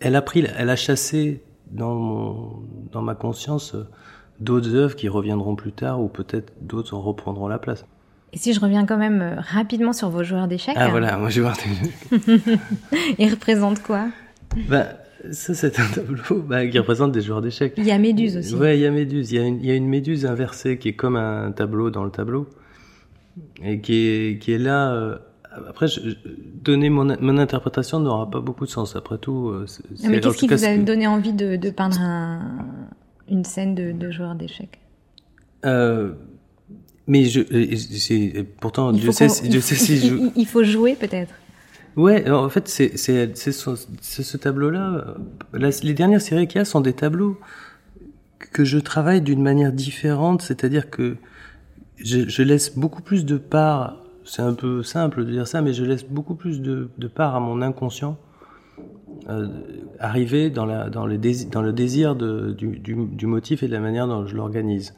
Elle 0.00 0.14
a 0.14 0.22
pris, 0.22 0.46
elle 0.56 0.70
a 0.70 0.76
chassé 0.76 1.42
dans 1.72 1.96
mon, 1.96 2.62
dans 2.92 3.02
ma 3.02 3.16
conscience 3.16 3.74
euh, 3.74 3.88
d'autres 4.38 4.74
œuvres 4.74 4.94
qui 4.94 5.08
reviendront 5.08 5.56
plus 5.56 5.72
tard 5.72 6.00
ou 6.00 6.08
peut-être 6.08 6.52
d'autres 6.60 6.94
en 6.94 7.00
reprendront 7.00 7.48
la 7.48 7.58
place. 7.58 7.84
Et 8.32 8.38
si 8.38 8.52
je 8.52 8.60
reviens 8.60 8.86
quand 8.86 8.98
même 8.98 9.22
euh, 9.22 9.40
rapidement 9.40 9.92
sur 9.92 10.10
vos 10.10 10.22
joueurs 10.22 10.46
d'échecs. 10.46 10.76
Ah 10.78 10.88
voilà, 10.88 11.16
moi 11.16 11.30
je 11.30 11.40
vais 11.40 11.48
voir. 11.48 11.56
Ils 13.18 13.30
représentent 13.30 13.82
quoi? 13.82 14.06
Bah, 14.68 14.86
ça, 15.30 15.54
c'est 15.54 15.78
un 15.78 15.88
tableau 15.88 16.42
bah, 16.42 16.66
qui 16.66 16.78
représente 16.78 17.12
des 17.12 17.20
joueurs 17.20 17.42
d'échecs. 17.42 17.74
Il 17.76 17.84
y 17.84 17.90
a 17.90 17.98
Méduse 17.98 18.36
aussi. 18.36 18.54
Ouais, 18.54 18.78
il 18.78 18.82
y 18.82 18.86
a 18.86 18.90
Méduse. 18.90 19.32
Il 19.32 19.36
y 19.36 19.38
a, 19.38 19.46
une, 19.46 19.60
il 19.60 19.66
y 19.66 19.70
a 19.70 19.74
une 19.74 19.88
Méduse 19.88 20.26
inversée 20.26 20.78
qui 20.78 20.88
est 20.90 20.94
comme 20.94 21.16
un 21.16 21.52
tableau 21.52 21.90
dans 21.90 22.04
le 22.04 22.10
tableau. 22.10 22.48
Et 23.62 23.80
qui 23.80 24.06
est, 24.06 24.38
qui 24.40 24.52
est 24.52 24.58
là. 24.58 24.92
Euh, 24.92 25.16
après, 25.68 25.88
je, 25.88 26.00
donner 26.62 26.90
mon, 26.90 27.16
mon 27.20 27.38
interprétation 27.38 28.00
n'aura 28.00 28.30
pas 28.30 28.40
beaucoup 28.40 28.64
de 28.64 28.70
sens. 28.70 28.96
Après 28.96 29.18
tout. 29.18 29.48
Euh, 29.48 29.66
c'est, 29.66 30.08
mais 30.08 30.20
qu'est-ce 30.20 30.38
qui 30.38 30.48
vous 30.48 30.64
a 30.64 30.76
donné 30.78 31.06
envie 31.06 31.32
de, 31.32 31.56
de 31.56 31.70
peindre 31.70 32.00
un, 32.00 32.66
une 33.28 33.44
scène 33.44 33.74
de, 33.74 33.92
de 33.92 34.10
joueurs 34.10 34.34
d'échecs? 34.34 34.78
Euh, 35.64 36.12
mais 37.06 37.24
je, 37.24 37.40
c'est, 37.98 38.46
pourtant, 38.60 38.92
je 38.94 39.10
sais, 39.10 39.28
je 39.28 39.60
sais 39.60 39.74
si 39.74 39.98
je... 39.98 40.14
Il 40.36 40.46
faut 40.46 40.64
jouer 40.64 40.94
peut-être. 40.94 41.34
Ouais, 41.96 42.30
en 42.30 42.48
fait, 42.50 42.68
c'est 42.68 42.96
ce 42.96 44.36
tableau-là. 44.36 45.16
Les 45.54 45.94
dernières 45.94 46.20
séries 46.20 46.46
qu'il 46.46 46.58
y 46.58 46.62
a 46.62 46.64
sont 46.64 46.82
des 46.82 46.92
tableaux 46.92 47.38
que 48.52 48.64
je 48.64 48.78
travaille 48.78 49.22
d'une 49.22 49.42
manière 49.42 49.72
différente, 49.72 50.42
c'est-à-dire 50.42 50.90
que 50.90 51.16
je, 51.96 52.42
laisse 52.42 52.76
beaucoup 52.76 53.02
plus 53.02 53.24
de 53.24 53.38
part. 53.38 54.02
C'est 54.24 54.42
un 54.42 54.52
peu 54.52 54.82
simple 54.82 55.24
de 55.24 55.30
dire 55.30 55.48
ça, 55.48 55.62
mais 55.62 55.72
je 55.72 55.84
laisse 55.84 56.04
beaucoup 56.04 56.34
plus 56.34 56.60
de, 56.60 56.90
de 56.98 57.08
part 57.08 57.34
à 57.34 57.40
mon 57.40 57.62
inconscient 57.62 58.18
euh, 59.28 59.48
arriver 59.98 60.50
dans 60.50 60.66
la 60.66 60.90
dans 60.90 61.06
le 61.06 61.16
désir, 61.16 61.48
dans 61.50 61.62
le 61.62 61.72
désir 61.72 62.14
du, 62.14 62.54
du, 62.54 63.06
du 63.06 63.26
motif 63.26 63.62
et 63.62 63.68
de 63.68 63.72
la 63.72 63.80
manière 63.80 64.06
dont 64.06 64.26
je 64.26 64.36
l'organise 64.36 64.94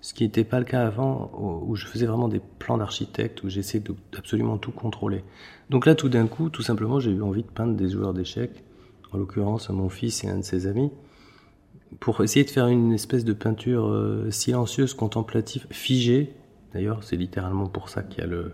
ce 0.00 0.14
qui 0.14 0.24
n'était 0.24 0.44
pas 0.44 0.58
le 0.58 0.64
cas 0.64 0.86
avant, 0.86 1.30
où 1.66 1.74
je 1.74 1.86
faisais 1.86 2.06
vraiment 2.06 2.28
des 2.28 2.40
plans 2.58 2.78
d'architecte, 2.78 3.42
où 3.42 3.48
j'essayais 3.48 3.82
d'absolument 4.12 4.56
tout 4.58 4.70
contrôler. 4.70 5.24
Donc 5.70 5.86
là, 5.86 5.94
tout 5.94 6.08
d'un 6.08 6.26
coup, 6.26 6.50
tout 6.50 6.62
simplement, 6.62 7.00
j'ai 7.00 7.10
eu 7.10 7.22
envie 7.22 7.42
de 7.42 7.48
peindre 7.48 7.74
des 7.74 7.88
joueurs 7.88 8.14
d'échecs, 8.14 8.64
en 9.12 9.18
l'occurrence 9.18 9.70
mon 9.70 9.88
fils 9.88 10.22
et 10.24 10.28
un 10.28 10.38
de 10.38 10.42
ses 10.42 10.66
amis, 10.66 10.90
pour 12.00 12.22
essayer 12.22 12.44
de 12.44 12.50
faire 12.50 12.68
une 12.68 12.92
espèce 12.92 13.24
de 13.24 13.32
peinture 13.32 13.86
euh, 13.86 14.30
silencieuse, 14.30 14.94
contemplative, 14.94 15.66
figée. 15.70 16.34
D'ailleurs, 16.74 17.02
c'est 17.02 17.16
littéralement 17.16 17.66
pour 17.66 17.88
ça 17.88 18.02
qu'il 18.02 18.20
y 18.20 18.24
a 18.24 18.26
le... 18.26 18.52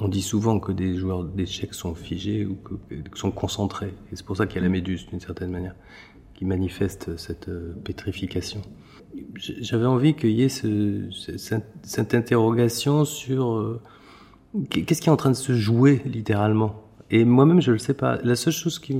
On 0.00 0.08
dit 0.08 0.22
souvent 0.22 0.60
que 0.60 0.70
des 0.70 0.96
joueurs 0.96 1.24
d'échecs 1.24 1.74
sont 1.74 1.94
figés 1.94 2.46
ou 2.46 2.56
que, 2.56 2.74
sont 3.18 3.32
concentrés. 3.32 3.94
Et 4.12 4.16
c'est 4.16 4.24
pour 4.24 4.36
ça 4.36 4.46
qu'il 4.46 4.56
y 4.56 4.58
a 4.58 4.62
la 4.62 4.68
méduse, 4.68 5.06
d'une 5.06 5.20
certaine 5.20 5.50
manière, 5.50 5.74
qui 6.38 6.44
manifeste 6.44 7.16
cette 7.16 7.48
euh, 7.48 7.74
pétrification 7.84 8.62
j'avais 9.34 9.86
envie 9.86 10.14
qu'il 10.14 10.30
y 10.30 10.42
ait 10.42 10.48
ce, 10.48 11.08
cette, 11.36 12.14
interrogation 12.14 13.04
sur 13.04 13.54
euh, 13.54 13.80
qu'est-ce 14.70 15.00
qui 15.00 15.08
est 15.08 15.12
en 15.12 15.16
train 15.16 15.30
de 15.30 15.36
se 15.36 15.52
jouer 15.52 16.02
littéralement. 16.04 16.82
Et 17.10 17.24
moi-même, 17.24 17.60
je 17.60 17.72
le 17.72 17.78
sais 17.78 17.94
pas. 17.94 18.18
La 18.22 18.36
seule 18.36 18.52
chose 18.52 18.78
qui, 18.78 18.96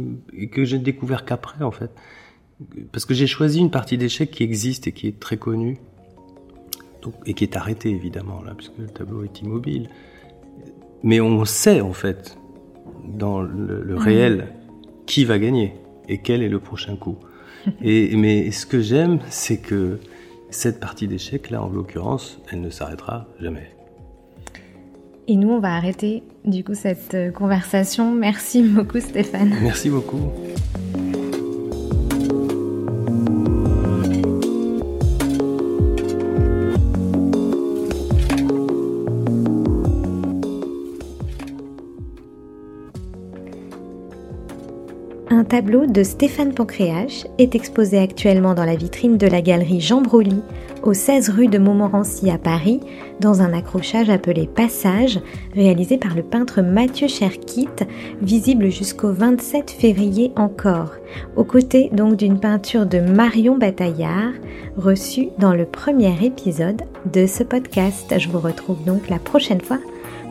que 0.51 0.65
j'ai 0.65 0.79
découvert 0.79 1.25
qu'après, 1.25 1.63
en 1.63 1.71
fait, 1.71 1.91
parce 2.91 3.05
que 3.05 3.15
j'ai 3.15 3.27
choisi 3.27 3.61
une 3.61 3.71
partie 3.71 3.99
d'échecs 3.99 4.31
qui 4.31 4.43
existe 4.43 4.87
et 4.87 4.93
qui 4.93 5.07
est 5.07 5.21
très 5.21 5.37
connue, 5.37 5.79
et 7.27 7.35
qui 7.35 7.45
est 7.45 7.57
arrêté 7.57 7.91
évidemment 7.91 8.43
là, 8.43 8.55
puisque 8.57 8.79
le 8.79 8.89
tableau 8.89 9.23
est 9.25 9.41
immobile. 9.41 9.89
Mais 11.03 11.21
on 11.21 11.45
sait 11.45 11.81
en 11.81 11.93
fait, 11.93 12.39
dans 13.05 13.41
le, 13.41 13.97
réel, 13.97 14.49
qui 15.07 15.25
va 15.25 15.39
gagner 15.39 15.75
et 16.09 16.19
quel 16.19 16.43
est 16.43 16.49
le 16.49 16.59
prochain 16.59 16.97
coup. 16.97 17.17
et, 17.83 18.17
mais 18.17 18.51
ce 18.51 18.67
que 18.67 18.81
j'aime, 18.81 19.19
c'est 19.29 19.59
que 19.59 19.99
cette 20.51 20.81
partie 20.81 21.07
d'échec, 21.07 21.51
là 21.51 21.63
en 21.63 21.69
l'occurrence, 21.69 22.41
elle 22.51 22.61
ne 22.61 22.71
s'arrêtera 22.71 23.27
jamais. 23.41 23.71
Et 25.27 25.37
nous, 25.37 25.51
on 25.51 25.61
va 25.61 25.75
arrêter 25.75 26.23
du 26.47 26.65
coup 26.65 26.75
cette 26.75 27.15
euh, 27.15 27.31
conversation. 27.31 28.15
Merci 28.15 28.63
beaucoup 28.63 28.99
Stéphane. 28.99 29.55
Merci 29.61 29.91
beaucoup. 29.91 30.33
Tableau 45.49 45.87
de 45.87 46.03
Stéphane 46.03 46.53
Pancréache 46.53 47.27
est 47.39 47.55
exposé 47.55 47.99
actuellement 47.99 48.53
dans 48.53 48.67
la 48.67 48.77
vitrine 48.77 49.17
de 49.17 49.27
la 49.27 49.41
galerie 49.41 49.81
Jean 49.81 50.03
Broli, 50.03 50.43
au 50.83 50.93
16 50.93 51.31
rue 51.31 51.49
de 51.49 51.59
Montmorency 51.59 52.31
à 52.31 52.37
Paris, 52.37 52.81
dans 53.21 53.41
un 53.41 53.55
accrochage 53.55 54.11
appelé 54.11 54.47
Passage, 54.47 55.21
réalisé 55.55 55.97
par 55.97 56.15
le 56.15 56.23
peintre 56.23 56.61
Mathieu 56.61 57.09
Cherkit, 57.09 57.69
visible 58.21 58.69
jusqu'au 58.69 59.11
27 59.11 59.71
février 59.71 60.33
encore, 60.37 60.93
aux 61.35 61.45
côtés 61.45 61.89
donc 61.95 62.17
d'une 62.17 62.39
peinture 62.39 62.85
de 62.85 63.01
Marion 63.01 63.57
Bataillard, 63.57 64.35
reçue 64.77 65.31
dans 65.39 65.55
le 65.55 65.65
premier 65.65 66.15
épisode 66.23 66.83
de 67.11 67.27
ce 67.27 67.43
podcast. 67.43 68.15
Je 68.19 68.29
vous 68.29 68.41
retrouve 68.41 68.85
donc 68.85 69.09
la 69.09 69.19
prochaine 69.19 69.63
fois 69.63 69.79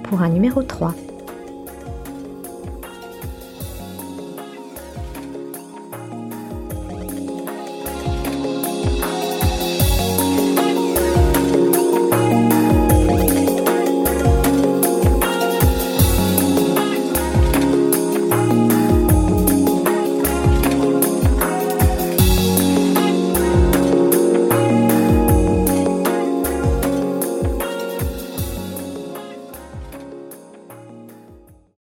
pour 0.04 0.22
un 0.22 0.30
numéro 0.30 0.62
3. 0.62 0.94